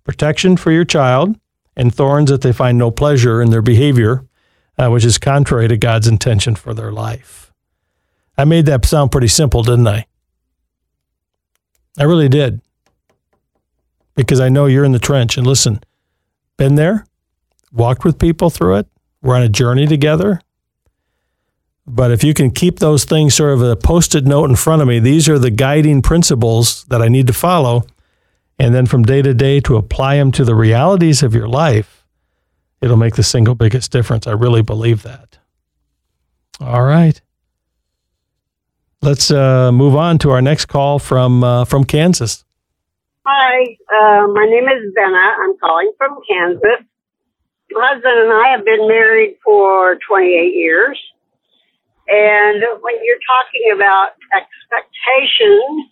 Protection 0.04 0.58
for 0.58 0.72
your 0.72 0.86
child, 0.86 1.38
and 1.76 1.94
thorns 1.94 2.30
that 2.30 2.42
they 2.42 2.52
find 2.52 2.78
no 2.78 2.92
pleasure 2.92 3.42
in 3.42 3.50
their 3.50 3.62
behavior 3.62 4.26
uh, 4.82 4.90
which 4.90 5.06
is 5.06 5.18
contrary 5.18 5.68
to 5.68 5.78
God's 5.78 6.08
intention 6.08 6.56
for 6.56 6.74
their 6.74 6.92
life. 6.92 7.52
I 8.38 8.46
made 8.46 8.66
that 8.66 8.86
sound 8.86 9.12
pretty 9.12 9.28
simple, 9.28 9.64
didn't 9.64 9.88
I? 9.88 10.06
I 11.98 12.04
really 12.04 12.30
did. 12.30 12.62
Because 14.16 14.40
I 14.40 14.50
know 14.50 14.66
you're 14.66 14.84
in 14.84 14.92
the 14.92 15.00
trench 15.00 15.38
and 15.38 15.48
listen, 15.48 15.82
been 16.58 16.76
there, 16.76 17.06
walked 17.72 18.04
with 18.04 18.20
people 18.20 18.50
through 18.50 18.78
it. 18.78 18.88
We're 19.22 19.36
on 19.36 19.44
a 19.44 19.50
journey 19.50 19.88
together. 19.88 20.42
But 21.88 22.12
if 22.12 22.24
you 22.24 22.34
can 22.34 22.52
keep 22.52 22.80
those 22.80 23.06
things 23.06 23.36
sort 23.36 23.54
of 23.54 23.62
a 23.62 23.76
post 23.76 24.16
it 24.16 24.26
note 24.26 24.50
in 24.50 24.56
front 24.56 24.82
of 24.82 24.88
me, 24.88 25.00
these 25.00 25.28
are 25.28 25.40
the 25.40 25.50
guiding 25.50 26.02
principles 26.02 26.84
that 26.86 27.02
I 27.02 27.08
need 27.08 27.28
to 27.28 27.34
follow. 27.34 27.84
And 28.60 28.76
then 28.76 28.86
from 28.86 29.04
day 29.04 29.22
to 29.22 29.34
day 29.34 29.60
to 29.62 29.78
apply 29.78 30.18
them 30.18 30.32
to 30.34 30.46
the 30.46 30.56
realities 30.56 31.24
of 31.24 31.34
your 31.34 31.48
life, 31.48 32.06
it'll 32.82 32.98
make 32.98 33.16
the 33.16 33.24
single 33.24 33.56
biggest 33.56 33.92
difference. 33.92 34.28
I 34.28 34.32
really 34.32 34.62
believe 34.62 35.04
that. 35.04 35.40
All 36.60 36.84
right. 36.84 37.21
Let's 39.04 39.32
uh, 39.32 39.72
move 39.72 39.96
on 39.96 40.20
to 40.20 40.30
our 40.30 40.44
next 40.44 40.66
call 40.66 41.00
from 41.00 41.44
uh, 41.44 41.66
from 41.66 41.86
Kansas. 41.86 42.46
Hi, 43.26 43.76
uh, 43.90 44.28
my 44.28 44.46
name 44.46 44.66
is 44.66 44.94
Benna. 44.94 45.34
I'm 45.42 45.58
calling 45.58 45.92
from 45.98 46.20
Kansas. 46.30 46.86
My 47.72 47.94
husband 47.94 48.14
and 48.14 48.32
I 48.32 48.52
have 48.56 48.64
been 48.64 48.88
married 48.88 49.38
for 49.44 49.98
28 50.08 50.54
years. 50.54 51.00
And 52.10 52.62
when 52.82 52.94
you're 53.02 53.18
talking 53.26 53.72
about 53.74 54.10
expectations, 54.38 55.90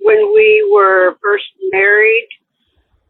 when 0.00 0.18
we 0.34 0.68
were 0.70 1.16
first 1.22 1.48
married, 1.72 2.28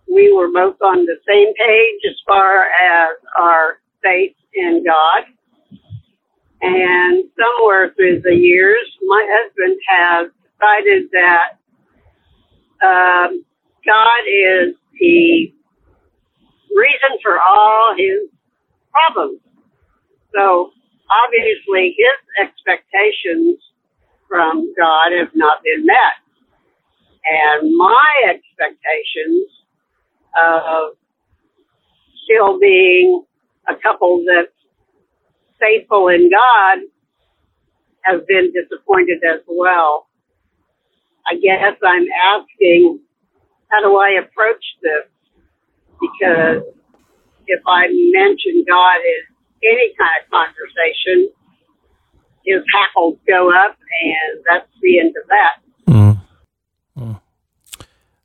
we 0.07 0.33
were 0.33 0.53
both 0.53 0.81
on 0.83 1.05
the 1.07 1.17
same 1.27 1.53
page 1.55 2.01
as 2.09 2.17
far 2.29 2.63
as 2.63 3.17
our 3.37 3.81
faith 4.05 4.37
in 4.55 4.85
God. 4.87 5.25
And 6.63 7.25
somewhere 7.39 7.93
through 7.97 8.21
the 8.23 8.35
years, 8.35 8.87
my 9.07 9.27
husband 9.31 9.77
has 9.89 10.31
decided 10.45 11.11
that 11.13 11.57
um, 12.85 13.45
God 13.87 14.23
is 14.27 14.75
the 15.01 15.53
reason 16.77 17.19
for 17.23 17.39
all 17.41 17.95
his 17.97 18.29
problems. 18.93 19.41
So 20.35 20.71
obviously 21.27 21.97
his 21.97 22.47
expectations 22.47 23.59
from 24.29 24.73
God 24.79 25.13
have 25.19 25.33
not 25.35 25.63
been 25.65 25.87
met. 25.87 26.17
And 27.25 27.77
my 27.77 28.13
expectations 28.29 29.49
of 30.37 30.97
still 32.25 32.59
being 32.59 33.25
a 33.69 33.75
couple 33.77 34.25
that's 34.27 34.55
faithful 35.61 36.09
in 36.09 36.31
God 36.31 36.79
have 38.03 38.27
been 38.27 38.53
disappointed 38.53 39.19
as 39.23 39.41
well. 39.47 40.09
I 41.31 41.37
guess 41.37 41.77
I'm 41.85 42.07
asking, 42.27 43.01
how 43.69 43.81
do 43.83 43.97
I 43.97 44.21
approach 44.23 44.65
this? 44.83 45.07
Because 46.01 46.63
if 47.47 47.61
I 47.67 47.87
mention 48.13 48.65
God 48.67 48.97
in 48.97 49.69
any 49.71 49.95
kind 49.99 50.11
of 50.23 50.31
conversation, 50.31 51.31
his 52.45 52.63
hackles 52.75 53.19
go 53.29 53.51
up, 53.51 53.77
and 54.03 54.43
that's 54.49 54.69
the 54.81 54.99
end 54.99 55.15
of 55.23 55.29
that. 55.29 55.93
Mm. 55.93 56.21
Mm. 56.99 57.21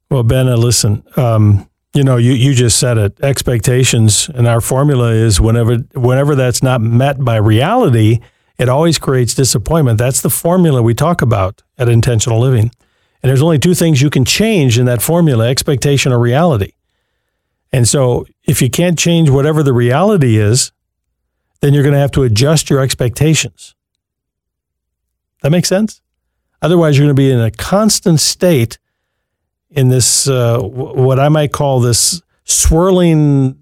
Well, 0.09 0.23
Benna, 0.23 0.57
listen, 0.57 1.03
um, 1.17 1.69
you 1.95 2.03
know, 2.03 2.17
you, 2.17 2.33
you 2.33 2.53
just 2.53 2.77
said 2.77 2.97
it. 2.97 3.19
Expectations 3.21 4.29
and 4.29 4.47
our 4.47 4.59
formula 4.59 5.11
is 5.11 5.39
whenever 5.39 5.77
whenever 5.93 6.35
that's 6.35 6.61
not 6.61 6.81
met 6.81 7.23
by 7.23 7.37
reality, 7.37 8.19
it 8.57 8.67
always 8.67 8.99
creates 8.99 9.33
disappointment. 9.33 9.97
That's 9.97 10.21
the 10.21 10.29
formula 10.29 10.81
we 10.81 10.93
talk 10.93 11.21
about 11.21 11.63
at 11.77 11.87
intentional 11.87 12.39
living. 12.39 12.71
And 13.23 13.29
there's 13.29 13.41
only 13.41 13.59
two 13.59 13.73
things 13.73 14.01
you 14.01 14.09
can 14.09 14.25
change 14.25 14.77
in 14.77 14.85
that 14.85 15.01
formula, 15.01 15.47
expectation 15.47 16.11
or 16.11 16.19
reality. 16.19 16.73
And 17.71 17.87
so 17.87 18.25
if 18.43 18.61
you 18.61 18.69
can't 18.69 18.99
change 18.99 19.29
whatever 19.29 19.63
the 19.63 19.73
reality 19.73 20.37
is, 20.37 20.71
then 21.61 21.73
you're 21.73 21.83
going 21.83 21.93
to 21.93 21.99
have 21.99 22.11
to 22.11 22.23
adjust 22.23 22.69
your 22.69 22.81
expectations. 22.81 23.73
That 25.41 25.51
makes 25.51 25.69
sense? 25.69 26.01
Otherwise, 26.61 26.97
you're 26.97 27.05
going 27.05 27.15
to 27.15 27.19
be 27.19 27.31
in 27.31 27.39
a 27.39 27.51
constant 27.51 28.19
state 28.19 28.79
in 29.75 29.89
this 29.89 30.27
uh, 30.27 30.59
what 30.59 31.19
I 31.19 31.29
might 31.29 31.51
call 31.51 31.79
this 31.79 32.21
swirling 32.45 33.59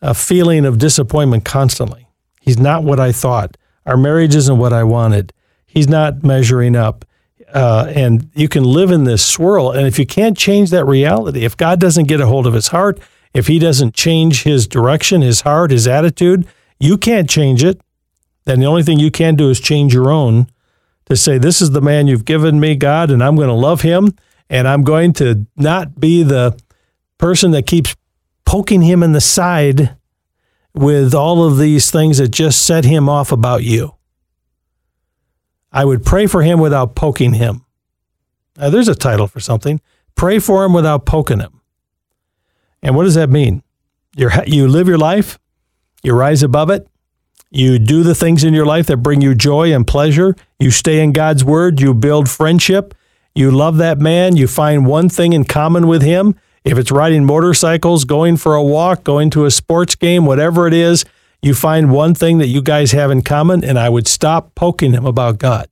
uh, 0.00 0.12
feeling 0.12 0.64
of 0.64 0.78
disappointment 0.78 1.44
constantly. 1.44 2.08
He's 2.40 2.58
not 2.58 2.84
what 2.84 3.00
I 3.00 3.12
thought. 3.12 3.56
Our 3.84 3.96
marriage 3.96 4.34
isn't 4.34 4.58
what 4.58 4.72
I 4.72 4.84
wanted. 4.84 5.32
He's 5.66 5.88
not 5.88 6.22
measuring 6.22 6.76
up. 6.76 7.04
Uh, 7.52 7.92
and 7.94 8.30
you 8.34 8.48
can 8.48 8.62
live 8.62 8.92
in 8.92 9.04
this 9.04 9.26
swirl. 9.26 9.72
And 9.72 9.86
if 9.86 9.98
you 9.98 10.06
can't 10.06 10.38
change 10.38 10.70
that 10.70 10.84
reality, 10.84 11.44
if 11.44 11.56
God 11.56 11.80
doesn't 11.80 12.06
get 12.06 12.20
a 12.20 12.26
hold 12.26 12.46
of 12.46 12.54
his 12.54 12.68
heart, 12.68 13.00
if 13.34 13.48
he 13.48 13.58
doesn't 13.58 13.94
change 13.94 14.44
his 14.44 14.68
direction, 14.68 15.20
his 15.20 15.40
heart, 15.40 15.72
his 15.72 15.88
attitude, 15.88 16.46
you 16.78 16.96
can't 16.96 17.28
change 17.28 17.64
it. 17.64 17.80
Then 18.44 18.60
the 18.60 18.66
only 18.66 18.84
thing 18.84 19.00
you 19.00 19.10
can 19.10 19.34
do 19.34 19.50
is 19.50 19.58
change 19.58 19.92
your 19.92 20.10
own 20.10 20.46
to 21.06 21.16
say, 21.16 21.38
This 21.38 21.60
is 21.60 21.72
the 21.72 21.80
man 21.80 22.06
you've 22.06 22.24
given 22.24 22.60
me, 22.60 22.76
God, 22.76 23.10
and 23.10 23.22
I'm 23.22 23.36
going 23.36 23.48
to 23.48 23.54
love 23.54 23.82
him 23.82 24.14
and 24.50 24.68
I'm 24.68 24.82
going 24.82 25.14
to 25.14 25.46
not 25.56 25.98
be 25.98 26.22
the 26.22 26.58
person 27.16 27.52
that 27.52 27.66
keeps 27.66 27.96
poking 28.44 28.82
him 28.82 29.02
in 29.02 29.12
the 29.12 29.20
side 29.20 29.96
with 30.74 31.14
all 31.14 31.44
of 31.44 31.56
these 31.56 31.90
things 31.90 32.18
that 32.18 32.28
just 32.28 32.66
set 32.66 32.84
him 32.84 33.08
off 33.08 33.32
about 33.32 33.62
you. 33.62 33.94
I 35.72 35.84
would 35.84 36.04
pray 36.04 36.26
for 36.26 36.42
him 36.42 36.58
without 36.58 36.94
poking 36.94 37.34
him. 37.34 37.64
Now, 38.58 38.70
there's 38.70 38.88
a 38.88 38.94
title 38.94 39.28
for 39.28 39.40
something. 39.40 39.80
Pray 40.16 40.38
for 40.38 40.64
him 40.64 40.72
without 40.72 41.06
poking 41.06 41.40
him. 41.40 41.60
And 42.82 42.96
what 42.96 43.04
does 43.04 43.14
that 43.14 43.30
mean? 43.30 43.62
you 44.16 44.28
you 44.46 44.66
live 44.66 44.88
your 44.88 44.98
life, 44.98 45.38
you 46.02 46.14
rise 46.14 46.42
above 46.42 46.70
it, 46.70 46.88
You 47.50 47.78
do 47.78 48.02
the 48.02 48.14
things 48.14 48.44
in 48.44 48.54
your 48.54 48.66
life 48.66 48.86
that 48.86 48.98
bring 48.98 49.20
you 49.20 49.34
joy 49.34 49.72
and 49.72 49.86
pleasure. 49.86 50.36
You 50.58 50.70
stay 50.70 51.02
in 51.02 51.12
God's 51.12 51.44
word. 51.44 51.80
You 51.80 51.94
build 51.94 52.28
friendship. 52.28 52.94
You 53.40 53.50
love 53.50 53.78
that 53.78 53.98
man. 53.98 54.36
You 54.36 54.46
find 54.46 54.84
one 54.84 55.08
thing 55.08 55.32
in 55.32 55.44
common 55.44 55.86
with 55.86 56.02
him. 56.02 56.34
If 56.62 56.76
it's 56.76 56.90
riding 56.90 57.24
motorcycles, 57.24 58.04
going 58.04 58.36
for 58.36 58.54
a 58.54 58.62
walk, 58.62 59.02
going 59.02 59.30
to 59.30 59.46
a 59.46 59.50
sports 59.50 59.94
game, 59.94 60.26
whatever 60.26 60.66
it 60.66 60.74
is, 60.74 61.06
you 61.40 61.54
find 61.54 61.90
one 61.90 62.14
thing 62.14 62.36
that 62.36 62.48
you 62.48 62.60
guys 62.60 62.92
have 62.92 63.10
in 63.10 63.22
common, 63.22 63.64
and 63.64 63.78
I 63.78 63.88
would 63.88 64.06
stop 64.06 64.54
poking 64.54 64.92
him 64.92 65.06
about 65.06 65.38
God. 65.38 65.68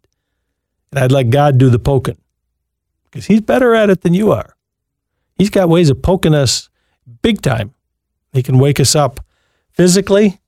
And 0.91 0.99
I'd 0.99 1.13
let 1.13 1.29
God 1.29 1.59
do 1.59 1.69
the 1.69 1.79
poking 1.79 2.17
because 3.05 3.27
he's 3.27 3.43
better 3.43 3.75
at 3.75 3.91
it 3.91 4.01
than 4.01 4.15
you 4.15 4.33
are. 4.33 4.57
He's 5.37 5.51
got 5.51 5.69
ways 5.69 5.91
of 5.91 6.01
poking 6.01 6.33
us 6.33 6.71
big 7.21 7.43
time. 7.43 7.75
He 8.33 8.43
can 8.43 8.59
wake 8.59 8.81
us 8.81 8.97
up 8.97 9.21
physically, 9.73 10.41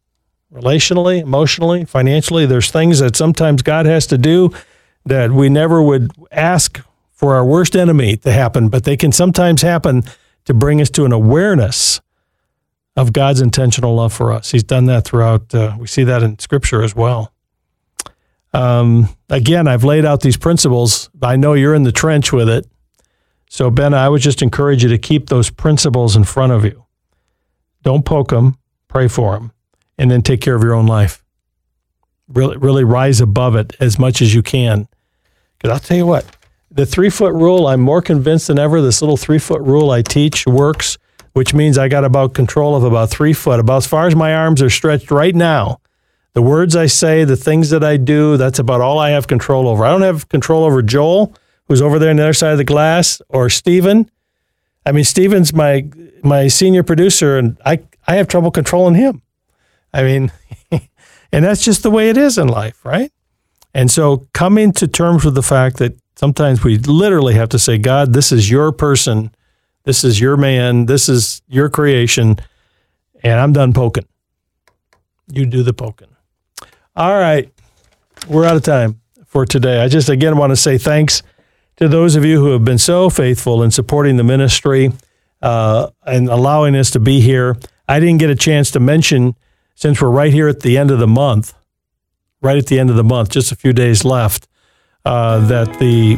relationally, 0.51 1.21
emotionally, 1.21 1.85
financially. 1.85 2.47
There's 2.47 2.71
things 2.71 3.01
that 3.01 3.15
sometimes 3.15 3.61
God 3.61 3.85
has 3.85 4.07
to 4.07 4.17
do 4.17 4.55
that 5.05 5.33
we 5.33 5.51
never 5.51 5.83
would 5.83 6.13
ask 6.33 6.81
for 7.21 7.35
our 7.35 7.45
worst 7.45 7.77
enemy 7.77 8.17
to 8.17 8.33
happen, 8.33 8.71
but 8.71 8.85
they 8.85 8.97
can 8.97 9.13
sometimes 9.13 9.61
happen 9.61 10.03
to 10.47 10.55
bring 10.55 10.81
us 10.81 10.89
to 10.89 11.05
an 11.05 11.13
awareness 11.13 12.01
of 12.97 13.13
God's 13.13 13.43
intentional 13.43 13.95
love 13.95 14.15
for 14.15 14.33
us. 14.33 14.53
He's 14.53 14.63
done 14.63 14.87
that 14.87 15.05
throughout, 15.05 15.55
uh, 15.55 15.77
we 15.79 15.87
see 15.87 16.03
that 16.05 16.23
in 16.23 16.39
Scripture 16.39 16.83
as 16.83 16.97
well. 16.97 17.35
Um, 18.55 19.11
again, 19.29 19.69
I've 19.69 19.85
laid 19.85 20.07
out 20.07 20.23
these 20.23 20.39
principles. 20.39 21.11
I 21.21 21.37
know 21.37 21.53
you're 21.53 21.75
in 21.75 21.83
the 21.83 21.93
trench 21.93 22.33
with 22.33 22.49
it. 22.49 22.67
So, 23.51 23.71
Ben, 23.71 23.93
I 23.93 24.09
would 24.09 24.23
just 24.23 24.41
encourage 24.41 24.83
you 24.83 24.89
to 24.89 24.97
keep 24.97 25.29
those 25.29 25.51
principles 25.51 26.17
in 26.17 26.25
front 26.25 26.53
of 26.53 26.65
you. 26.65 26.87
Don't 27.83 28.07
poke 28.07 28.31
them, 28.31 28.57
pray 28.89 29.09
for 29.09 29.35
them, 29.35 29.53
and 29.99 30.11
then 30.11 30.23
take 30.23 30.41
care 30.41 30.55
of 30.55 30.63
your 30.63 30.73
own 30.73 30.87
life. 30.87 31.23
Really, 32.29 32.57
really 32.57 32.85
rise 32.85 33.21
above 33.21 33.57
it 33.57 33.77
as 33.79 33.99
much 33.99 34.23
as 34.23 34.35
you 34.35 34.41
can. 34.41 34.89
Because 35.59 35.75
I'll 35.75 35.81
tell 35.81 35.99
you 35.99 36.07
what, 36.07 36.25
the 36.71 36.87
three 36.87 37.11
foot 37.11 37.35
rule, 37.35 37.67
I'm 37.67 37.81
more 37.81 38.03
convinced 38.03 38.47
than 38.47 38.59
ever 38.59 38.81
this 38.81 39.03
little 39.03 39.17
three 39.17 39.39
foot 39.39 39.61
rule 39.63 39.91
I 39.91 40.03
teach 40.03 40.47
works, 40.47 40.99
which 41.33 41.53
means 41.53 41.77
I 41.79 41.89
got 41.89 42.05
about 42.05 42.35
control 42.35 42.77
of 42.77 42.85
about 42.85 43.11
three 43.11 43.33
foot, 43.33 43.61
about 43.61 43.79
as 43.79 43.87
far 43.87 44.07
as 44.07 44.15
my 44.15 44.35
arms 44.35 44.63
are 44.63 44.71
stretched 44.71 45.11
right 45.11 45.35
now. 45.35 45.81
The 46.33 46.43
words 46.43 46.77
I 46.77 46.87
say, 46.87 47.25
the 47.25 47.37
things 47.37 47.71
that 47.71 47.83
I 47.83 47.97
do, 47.97 48.37
that's 48.37 48.61
about 48.61 48.81
all 48.81 49.01
I 49.01 49.11
have 49.11 49.27
control 49.27 49.67
over. 49.67 49.85
I 49.85 49.91
don't 49.91 50.03
have 50.03 50.29
control 50.29 50.65
over 50.65 50.81
Joel, 50.81 51.35
who's 51.67 51.83
over 51.83 51.99
there 51.99 52.11
on 52.11 52.17
the 52.17 52.23
other 52.23 52.33
side 52.33 52.53
of 52.53 52.59
the 52.59 52.65
glass, 52.65 53.21
or 53.29 53.51
Steven. 53.51 54.09
I 54.87 54.93
mean, 54.93 55.05
Steven's 55.05 55.53
my 55.53 55.89
my 56.23 56.47
senior 56.47 56.85
producer, 56.85 57.37
and 57.37 57.59
I, 57.65 57.81
I 58.07 58.15
have 58.17 58.29
trouble 58.29 58.53
controlling 58.53 58.95
him. 58.95 59.23
I 59.93 60.05
mean, 60.05 60.33
and 61.33 61.45
that's 61.45 61.65
just 61.65 61.83
the 61.83 61.91
way 61.91 62.11
it 62.11 62.17
is 62.17 62.39
in 62.39 62.47
life, 62.47 62.85
right? 62.85 63.11
And 63.75 63.91
so 63.91 64.29
coming 64.33 64.73
to 64.73 64.87
terms 64.87 65.25
with 65.25 65.35
the 65.35 65.43
fact 65.43 65.79
that 65.79 66.00
sometimes 66.17 66.65
we 66.65 66.79
literally 66.79 67.35
have 67.35 67.49
to 67.51 67.59
say, 67.59 67.79
God, 67.79 68.13
this 68.13 68.33
is 68.33 68.51
your 68.51 68.73
person. 68.73 69.35
This 69.85 70.05
is 70.05 70.21
your 70.21 70.37
man. 70.37 70.87
This 70.87 71.09
is 71.09 71.43
your 71.49 71.69
creation. 71.69 72.37
And 73.23 73.41
I'm 73.41 73.53
done 73.53 73.73
poking. 73.73 74.07
You 75.33 75.47
do 75.47 75.63
the 75.63 75.73
poking. 75.73 76.09
All 76.97 77.19
right. 77.19 77.51
We're 78.29 78.45
out 78.45 78.57
of 78.57 78.63
time 78.63 79.01
for 79.27 79.47
today. 79.47 79.81
I 79.81 79.89
just 79.89 80.09
again 80.09 80.37
want 80.37 80.51
to 80.51 80.57
say 80.57 80.77
thanks 80.77 81.23
to 81.77 81.89
those 81.89 82.17
of 82.17 82.25
you 82.25 82.41
who 82.41 82.51
have 82.51 82.65
been 82.65 82.79
so 82.79 83.09
faithful 83.09 83.63
in 83.63 83.71
supporting 83.71 84.17
the 84.17 84.25
ministry 84.25 84.93
uh, 85.41 85.89
and 86.07 86.29
allowing 86.29 86.77
us 86.77 86.91
to 86.91 87.01
be 87.01 87.21
here. 87.21 87.57
I 87.89 88.01
didn't 88.01 88.19
get 88.19 88.31
a 88.31 88.35
chance 88.35 88.71
to 88.73 88.81
mention, 88.81 89.35
since 89.75 90.01
we're 90.01 90.11
right 90.11 90.33
here 90.33 90.49
at 90.49 90.61
the 90.61 90.77
end 90.77 90.91
of 90.91 90.99
the 90.99 91.07
month, 91.07 91.55
right 92.43 92.59
at 92.59 92.67
the 92.67 92.79
end 92.79 92.91
of 92.91 92.97
the 92.97 93.05
month, 93.05 93.31
just 93.31 93.51
a 93.51 93.57
few 93.57 93.73
days 93.73 94.05
left, 94.05 94.47
uh, 95.05 95.47
that 95.47 95.79
the 95.79 96.17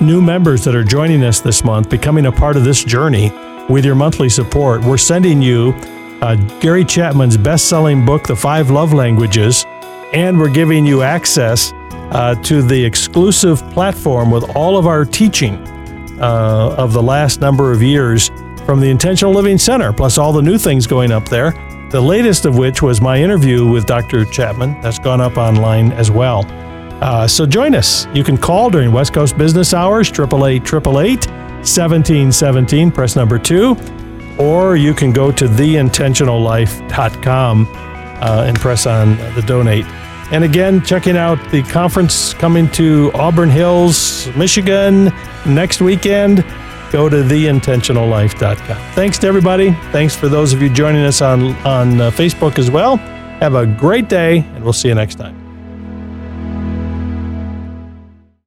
new 0.00 0.20
members 0.20 0.64
that 0.64 0.74
are 0.74 0.84
joining 0.84 1.24
us 1.24 1.40
this 1.40 1.64
month, 1.64 1.88
becoming 1.90 2.26
a 2.26 2.32
part 2.32 2.56
of 2.56 2.64
this 2.64 2.84
journey 2.84 3.32
with 3.68 3.84
your 3.84 3.94
monthly 3.94 4.28
support, 4.28 4.82
we're 4.82 4.98
sending 4.98 5.42
you 5.42 5.72
uh, 6.20 6.34
Gary 6.60 6.84
Chapman's 6.84 7.36
best 7.36 7.68
selling 7.68 8.04
book, 8.04 8.26
The 8.26 8.36
Five 8.36 8.70
Love 8.70 8.92
Languages, 8.92 9.64
and 10.12 10.38
we're 10.38 10.50
giving 10.50 10.84
you 10.84 11.02
access 11.02 11.72
uh, 12.10 12.34
to 12.42 12.62
the 12.62 12.84
exclusive 12.84 13.60
platform 13.70 14.30
with 14.30 14.56
all 14.56 14.76
of 14.76 14.86
our 14.86 15.04
teaching 15.04 15.54
uh, 16.20 16.74
of 16.76 16.92
the 16.92 17.02
last 17.02 17.40
number 17.40 17.70
of 17.70 17.82
years 17.82 18.30
from 18.64 18.80
the 18.80 18.90
Intentional 18.90 19.32
Living 19.32 19.58
Center, 19.58 19.92
plus 19.92 20.18
all 20.18 20.32
the 20.32 20.42
new 20.42 20.58
things 20.58 20.86
going 20.86 21.12
up 21.12 21.28
there. 21.28 21.52
The 21.90 22.00
latest 22.00 22.44
of 22.44 22.58
which 22.58 22.82
was 22.82 23.00
my 23.00 23.16
interview 23.16 23.66
with 23.66 23.86
Dr. 23.86 24.24
Chapman. 24.26 24.78
That's 24.82 24.98
gone 24.98 25.20
up 25.22 25.38
online 25.38 25.92
as 25.92 26.10
well. 26.10 26.42
Uh, 27.00 27.28
so 27.28 27.46
join 27.46 27.74
us. 27.74 28.06
You 28.14 28.24
can 28.24 28.36
call 28.36 28.68
during 28.70 28.92
West 28.92 29.14
Coast 29.14 29.38
business 29.38 29.72
hours, 29.74 30.10
888 30.10 30.62
888 30.62 31.26
1717, 31.58 32.92
press 32.92 33.16
number 33.16 33.38
two, 33.38 33.76
or 34.38 34.76
you 34.76 34.94
can 34.94 35.12
go 35.12 35.32
to 35.32 35.46
theintentionallife.com 35.46 37.68
uh, 37.70 38.44
and 38.46 38.58
press 38.58 38.86
on 38.86 39.16
the 39.34 39.42
donate. 39.46 39.84
And 40.30 40.44
again, 40.44 40.82
checking 40.82 41.16
out 41.16 41.38
the 41.50 41.62
conference 41.64 42.34
coming 42.34 42.70
to 42.72 43.10
Auburn 43.14 43.48
Hills, 43.50 44.28
Michigan 44.36 45.10
next 45.46 45.80
weekend. 45.80 46.44
Go 46.90 47.08
to 47.08 47.16
theintentionallife.com. 47.16 48.94
Thanks 48.94 49.18
to 49.18 49.26
everybody. 49.26 49.72
Thanks 49.92 50.14
for 50.16 50.28
those 50.28 50.52
of 50.52 50.62
you 50.62 50.70
joining 50.70 51.04
us 51.04 51.22
on, 51.22 51.54
on 51.66 52.00
uh, 52.00 52.10
Facebook 52.10 52.58
as 52.58 52.70
well. 52.70 52.96
Have 53.40 53.54
a 53.54 53.66
great 53.66 54.08
day, 54.08 54.38
and 54.38 54.64
we'll 54.64 54.72
see 54.72 54.88
you 54.88 54.94
next 54.94 55.16
time. 55.16 55.47